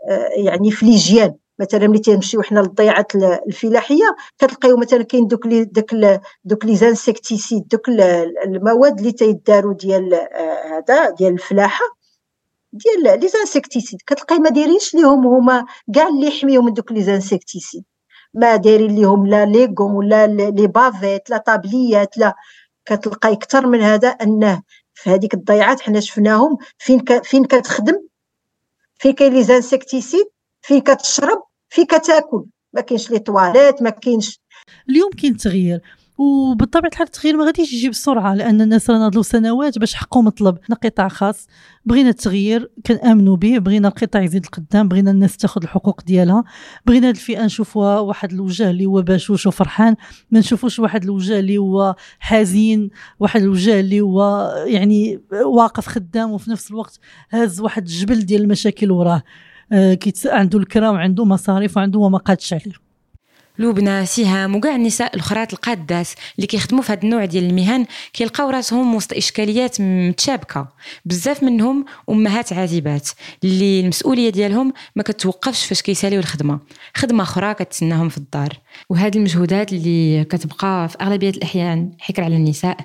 يعني 0.45 0.71
في 0.71 0.86
l'hygiène. 0.86 1.34
مثلا 1.60 1.88
ملي 1.88 1.99
تنمشيو 1.99 2.41
حنا 2.41 2.60
للضيعات 2.60 3.15
الفلاحية 3.47 4.15
كتلقاو 4.38 4.77
مثلا 4.77 5.03
كاين 5.03 5.27
دوك 5.27 5.45
لي 5.45 5.65
دوك 5.65 5.95
دوك 6.43 6.65
les 6.65 6.75
insecticides 6.75 7.67
دوك 7.67 7.89
المواد 8.45 8.99
اللي 8.99 9.12
تيداروا 9.12 9.73
ديال 9.73 10.13
آه، 10.13 10.84
هذا 10.89 11.10
ديال 11.10 11.34
الفلاحة. 11.34 11.86
ديال 12.75 13.19
les 13.19 13.28
insecticides. 13.28 13.99
كتلقاي 14.07 14.39
ما 14.39 14.49
دايرينش 14.49 14.95
ليهم 14.95 15.27
هما 15.27 15.65
كاع 15.95 16.07
اللي 16.07 16.27
يحميو 16.27 16.61
من 16.61 16.73
دوك 16.73 16.91
les 16.91 17.04
insecticides. 17.04 17.84
ما 18.33 18.55
دايرين 18.55 18.95
ليهم 18.95 19.27
لا 19.27 19.45
les 19.45 19.64
gants 19.64 19.95
ولا 19.95 20.27
les 20.28 20.67
bavettes 20.67 21.30
لا 21.29 21.38
طابليات 21.38 22.17
لا. 22.17 22.35
كتلقاي 22.85 23.33
أكثر 23.33 23.67
من 23.67 23.81
هذا 23.81 24.07
أنه 24.07 24.61
في 24.93 25.09
هذيك 25.09 25.33
الضيعات 25.33 25.81
حنا 25.81 25.99
شفناهم 25.99 26.57
فين 26.77 27.03
فين 27.23 27.45
كتخدم 27.45 28.07
فين 28.99 29.13
كاين 29.13 29.33
les 29.34 29.43
insecticides 29.43 30.25
فين 30.61 30.81
كتشرب 30.81 31.43
فين 31.69 31.85
كتاكل. 31.85 32.45
ما 32.73 32.81
كاينش 32.81 33.11
les 33.12 33.19
toilettes 33.19 33.82
ما 33.81 33.89
كاينش. 33.89 34.39
اليوم 34.89 35.09
كاين 35.11 35.38
تغيير. 35.38 35.81
وبالطبع 36.17 36.88
الحال 36.88 37.08
التغيير 37.08 37.38
ما 37.38 37.45
غاديش 37.45 37.73
يجي 37.73 37.89
بسرعة 37.89 38.34
لأن 38.34 38.62
الناس 38.62 38.89
راه 38.89 38.97
ناضلوا 38.97 39.23
سنوات 39.23 39.80
باش 39.80 39.93
حقوا 39.93 40.21
مطلب. 40.21 40.58
حنا 40.63 40.75
قطاع 40.75 41.08
خاص 41.08 41.47
بغينا 41.86 42.10
التغيير 42.10 42.71
كنامنوا 42.86 43.36
به 43.36 43.58
بغينا 43.58 43.88
القطاع 43.88 44.21
يزيد 44.21 44.45
القدام 44.45 44.88
بغينا 44.88 45.12
الناس 45.12 45.38
تاخذ 45.38 45.63
الحقوق 45.63 46.01
ديالها 46.01 46.43
بغينا 46.86 47.10
الفئة 47.10 47.45
نشوفوها 47.45 47.99
واحد 47.99 48.34
الوجه 48.34 48.69
اللي 48.69 48.86
هو 48.86 49.01
باشوش 49.01 49.47
وفرحان 49.47 49.95
ما 50.32 50.39
نشوفوش 50.39 50.80
واحد 50.80 51.04
الوجه 51.04 51.39
اللي 51.39 51.58
هو 51.58 51.95
حزين 52.19 52.89
واحد 53.19 53.41
الوجه 53.41 53.80
اللي 53.80 54.01
هو 54.01 54.51
يعني 54.67 55.21
واقف 55.45 55.88
خدام 55.88 56.32
وفي 56.32 56.51
نفس 56.51 56.71
الوقت 56.71 56.99
هاز 57.32 57.62
واحد 57.62 57.84
الجبل 57.84 58.19
ديال 58.19 58.41
المشاكل 58.41 58.91
وراه. 58.91 59.23
آه، 59.71 59.97
عنده 60.25 60.60
الكرا 60.60 60.89
وعنده 60.89 61.25
مصاريف 61.25 61.78
وعنده 61.78 61.99
وما 61.99 62.17
قادش 62.17 62.54
عليه. 62.54 62.85
لبنى 63.60 64.06
سهام 64.06 64.56
وكاع 64.56 64.76
النساء 64.76 65.15
الاخرات 65.15 65.54
القادات 65.54 66.08
اللي 66.36 66.48
كيخدموا 66.48 66.84
في 66.84 66.91
هذا 66.91 67.04
النوع 67.04 67.26
ديال 67.26 67.44
المهن 67.44 67.86
كيلقاو 68.13 68.50
راسهم 68.50 68.96
وسط 68.96 69.13
إشكاليات 69.13 69.82
متشابكة. 69.82 70.68
بزاف 71.06 71.44
منهم 71.44 71.86
أمهات 72.10 72.54
عازبات 72.54 73.10
اللي 73.44 73.80
المسؤولية 73.80 74.30
ديالهم 74.30 74.74
ما 74.96 75.04
كتوقفش 75.04 75.65
فاش 75.65 75.82
كيساليو 75.82 76.20
الخدمة. 76.20 76.60
خدمة 76.96 77.24
أخرى 77.24 77.54
كتسناهم 77.54 78.10
في 78.10 78.18
الدار. 78.18 78.50
وهذه 78.89 79.18
المجهودات 79.18 79.74
اللي 79.74 80.24
كتبقى 80.24 80.89
في 80.89 80.98
أغلبية 81.02 81.30
الأحيان 81.30 81.91
حكر 82.00 82.24
على 82.24 82.36
النساء 82.36 82.78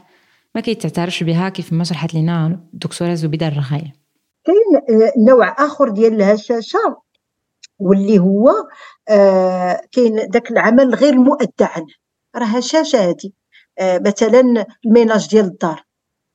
ما 0.54 0.60
كيتعترفش 0.60 1.22
بها 1.22 1.48
كيف 1.48 1.72
ما 1.72 1.84
شرحت 1.84 2.14
لنا 2.14 2.60
الدكتورة 2.74 3.14
زبيدة 3.14 3.48
الرخاية. 3.48 3.94
كاين 4.44 5.00
نوع 5.26 5.56
آخر 5.58 5.88
ديال 5.88 6.14
الهشاشة 6.14 6.96
واللي 7.78 8.18
هو 8.18 8.50
آه 9.10 9.80
كاين 9.92 10.28
داك 10.28 10.50
العمل 10.50 10.94
غير 10.94 11.12
المؤدى 11.12 11.50
عنه 11.64 11.86
راه 12.36 12.44
هشاشه 12.46 12.98
هذه 12.98 13.30
آه 13.78 13.98
مثلا 13.98 14.66
الميناج 14.86 15.28
ديال 15.28 15.44
الدار. 15.44 15.84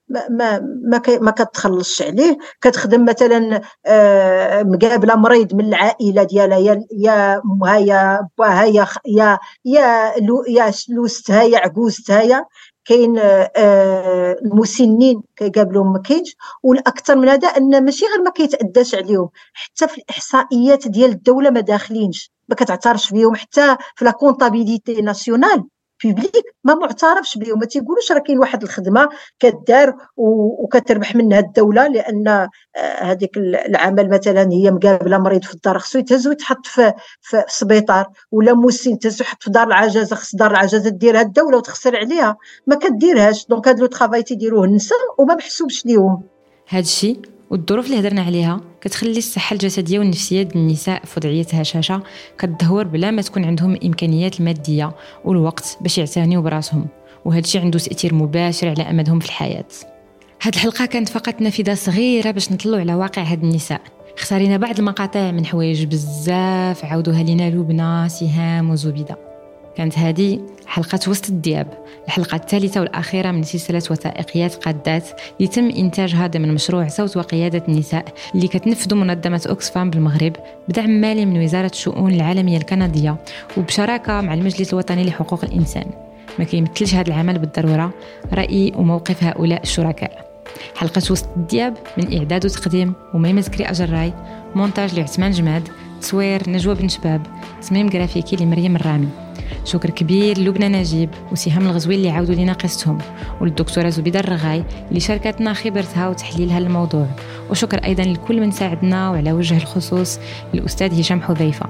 ما 0.09 0.29
ما 0.29 0.99
ما, 1.21 1.31
كتخلصش 1.31 2.01
عليه. 2.01 2.37
كتخدم 2.61 3.05
مثلا 3.05 3.61
آه 3.85 4.63
مقابلة 4.63 5.15
مريض 5.15 5.55
من 5.55 5.65
العائلة 5.65 6.23
ديالها. 6.23 6.57
يا 6.59 6.81
يا 6.99 7.41
امها 7.45 7.77
يا 7.77 8.27
باها 8.37 8.65
يا 8.65 8.87
يا 9.07 9.39
يا 9.65 10.13
يا 10.49 10.71
لوستها 10.89 11.43
يا 11.43 11.57
عجوزتها 11.59 12.21
يا. 12.21 12.45
كاين 12.85 13.19
المسنين 14.45 15.21
كيقابلوهم 15.35 15.93
ما 15.93 15.99
كاينش 16.01 16.35
والأكثر 16.63 17.15
من 17.15 17.29
هذا 17.29 17.47
أن 17.47 17.85
ماشي 17.85 18.05
غير 18.05 18.21
ما 18.23 18.31
كيتأداش 18.31 18.95
عليهم. 18.95 19.29
حتى 19.53 19.87
في 19.87 19.97
الإحصائيات 19.97 20.87
ديال 20.87 21.11
الدولة 21.11 21.49
ما 21.49 21.59
داخلينش. 21.59 22.31
ما 22.49 22.55
كتعترفش 22.55 23.11
بهم 23.11 23.35
حتى 23.35 23.75
في 23.95 24.05
la 24.05 24.11
comptabilité 24.11 25.01
nationale 25.01 25.63
publique 26.03 26.55
ما 26.63 26.73
معترفش 26.73 27.37
بهم 27.37 27.59
ما 27.59 27.65
تيقولوش 27.65 28.11
راه 28.11 28.19
كاين 28.19 28.39
واحد 28.39 28.63
الخدمة 28.63 29.09
كدار 29.39 29.95
وكتربح 30.17 31.15
منها 31.15 31.39
الدولة 31.39 31.87
لأن 31.87 32.27
آه، 32.27 32.49
هذيك 33.01 33.37
العمل 33.37 34.09
مثلا 34.09 34.49
هي 34.51 34.71
مقابلة 34.71 35.17
مريض 35.17 35.43
في 35.43 35.53
الدار 35.53 35.79
خصو 35.79 35.99
يتهز 35.99 36.27
ويتحط 36.27 36.65
في 36.65 36.93
في 37.21 37.43
السبيطار 37.47 38.07
ولا 38.31 38.53
مسن 38.53 38.99
تهز 38.99 39.21
ويحط 39.21 39.43
في 39.43 39.49
دار 39.49 39.67
العجزه 39.67 40.15
خص 40.15 40.35
دار 40.35 40.51
العجزه 40.51 40.89
ديرها 40.89 41.21
الدولة 41.21 41.57
وتخسر 41.57 41.95
عليها. 41.95 42.37
ما 42.67 42.75
كديرهاش. 42.75 43.45
donc 43.45 43.67
هاد 43.67 43.79
le 43.79 43.85
travail 43.85 44.23
تيديروه 44.23 44.65
النساء 44.65 44.97
وما 45.17 45.35
محسوبش 45.35 45.85
ليهم. 45.85 46.23
هذا 46.67 46.79
الشيء 46.81 47.34
والظروف 47.49 47.85
اللي 47.85 47.99
هضرنا 47.99 48.21
عليها 48.21 48.61
كتخلي 48.81 49.17
الصحة 49.17 49.53
الجسدية 49.53 49.99
والنفسية 49.99 50.43
ديال 50.43 50.55
النساء 50.55 51.05
في 51.05 51.13
وضعية 51.19 51.45
هشاشة 51.53 52.03
كتدهور 52.37 52.83
بلا 52.87 53.11
ما 53.11 53.21
تكون 53.21 53.45
عندهم 53.45 53.73
الإمكانيات 53.73 54.39
المادية 54.39 54.95
والوقت 55.25 55.77
باش 55.81 55.97
يعتنيو 55.97 56.41
براسهم. 56.41 56.87
وهذا 57.25 57.39
الشيء 57.39 57.61
عنده 57.61 57.79
تأثير 57.79 58.13
مباشر 58.13 58.69
على 58.69 58.83
أمدهم 58.83 59.19
في 59.19 59.25
الحياة. 59.25 59.65
هاد 60.41 60.53
الحلقة 60.53 60.85
كانت 60.85 61.09
فقط 61.09 61.41
نافذة 61.41 61.73
صغيرة 61.73 62.31
باش 62.31 62.51
نطلعوا 62.51 62.79
على 62.79 62.95
واقع 62.95 63.21
هاد 63.21 63.43
النساء. 63.43 63.81
اختارينا 64.17 64.57
بعض 64.57 64.79
المقاطع 64.79 65.31
من 65.31 65.45
حوايج 65.45 65.83
بزاف. 65.83 66.85
عاودوها 66.85 67.23
لينا 67.23 67.49
لبنى 67.49 68.09
سهام 68.09 68.69
وزبيدة. 68.69 69.24
كانت 69.77 69.97
هذه 69.97 70.39
حلقة 70.67 70.99
وسط 71.07 71.29
الدياب 71.29 71.67
الحلقة 72.05 72.35
الثالثة 72.35 72.81
والأخيرة 72.81 73.31
من 73.31 73.43
سلسلة 73.43 73.81
وثائقيات 73.91 74.55
قادات 74.55 75.09
يتم 75.39 75.69
إنتاجها 75.69 76.27
ضمن 76.27 76.53
مشروع 76.53 76.87
صوت 76.87 77.17
وقيادة 77.17 77.63
النساء 77.67 78.05
اللي 78.35 78.47
كتنفذ 78.47 78.95
منظمة 78.95 79.41
أوكسفام 79.49 79.89
بالمغرب 79.89 80.33
بدعم 80.69 80.89
مالي 80.89 81.25
من 81.25 81.43
وزارة 81.43 81.71
الشؤون 81.73 82.13
العالمية 82.13 82.57
الكندية 82.57 83.15
وبشراكة 83.57 84.21
مع 84.21 84.33
المجلس 84.33 84.73
الوطني 84.73 85.03
لحقوق 85.03 85.43
الإنسان. 85.43 85.85
ما 86.39 86.45
كيمثلش 86.45 86.95
هذا 86.95 87.07
العمل 87.07 87.39
بالضرورة 87.39 87.93
رأي 88.33 88.71
وموقف 88.75 89.23
هؤلاء 89.23 89.63
الشركاء. 89.63 90.25
حلقة 90.75 91.01
وسط 91.11 91.27
الدياب 91.37 91.77
من 91.97 92.17
إعداد 92.17 92.45
وتقديم 92.45 92.93
وميمة 93.13 93.41
زكري 93.41 93.65
أجراي 93.65 94.13
مونتاج 94.55 94.99
لعثمان 94.99 95.31
جماد 95.31 95.69
تصوير 96.01 96.49
نجوى 96.49 96.75
بن 96.75 96.87
شباب 96.87 97.21
تصميم 97.61 97.89
جرافيكي 97.89 98.35
لمريم 98.35 98.75
الرامي. 98.75 99.24
شكر 99.65 99.89
كبير 99.89 100.39
لبنى 100.39 100.69
نجيب 100.69 101.09
وسهام 101.31 101.65
الغزوي 101.65 101.95
اللي 101.95 102.09
عاودوا 102.09 102.35
لنا 102.35 102.53
قصتهم 102.53 102.97
وللدكتوره 103.41 103.89
زبيدة 103.89 104.19
الرغاي 104.19 104.63
اللي 104.89 104.99
شاركتنا 104.99 105.53
خبرتها 105.53 106.09
وتحليلها 106.09 106.59
للموضوع. 106.59 107.07
وشكر 107.49 107.77
أيضا 107.77 108.03
لكل 108.03 108.41
من 108.41 108.51
ساعدنا 108.51 109.09
وعلى 109.09 109.31
وجه 109.31 109.57
الخصوص 109.57 110.19
الاستاذ 110.53 110.99
هشام 110.99 111.21
حذيفة. 111.21 111.65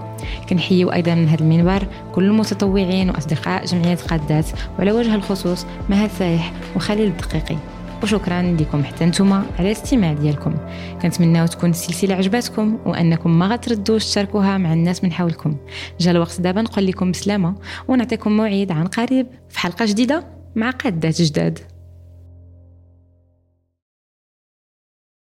كنحيو 0.49 0.91
أيضا 0.91 1.15
من 1.15 1.27
هذا 1.27 1.41
المنبر 1.41 1.87
كل 2.15 2.23
المتطوعين 2.23 3.09
وأصدقاء 3.09 3.65
جمعية 3.65 3.95
قادات 3.95 4.45
وعلى 4.77 4.91
وجه 4.91 5.15
الخصوص 5.15 5.65
مها 5.89 6.07
سايح 6.07 6.51
وخليل 6.75 7.07
الدقيقي. 7.07 7.57
وشكرا 8.03 8.41
لكم 8.59 8.83
حتى 8.83 9.05
نتوما 9.05 9.45
على 9.59 9.67
الاستماع 9.67 10.13
ديالكم. 10.13 10.55
كنتمناو 11.01 11.45
تكون 11.45 11.69
السلسلة 11.69 12.15
عجباتكم 12.15 12.77
وأنكم 12.85 13.39
ما 13.39 13.47
غتردوش 13.47 14.05
تشاركوها 14.05 14.57
مع 14.57 14.73
الناس 14.73 15.03
من 15.03 15.11
حولكم. 15.11 15.57
جا 15.99 16.11
الوقت 16.11 16.41
دابا 16.41 16.61
نقول 16.61 16.87
لكم 16.87 17.11
بسلامة 17.11 17.55
ونعطيكم 17.87 18.37
موعد 18.37 18.71
عن 18.71 18.87
قريب 18.87 19.27
في 19.49 19.59
حلقة 19.59 19.85
جديدة 19.85 20.27
مع 20.55 20.69
قادات 20.69 21.21
جداد. 21.21 21.59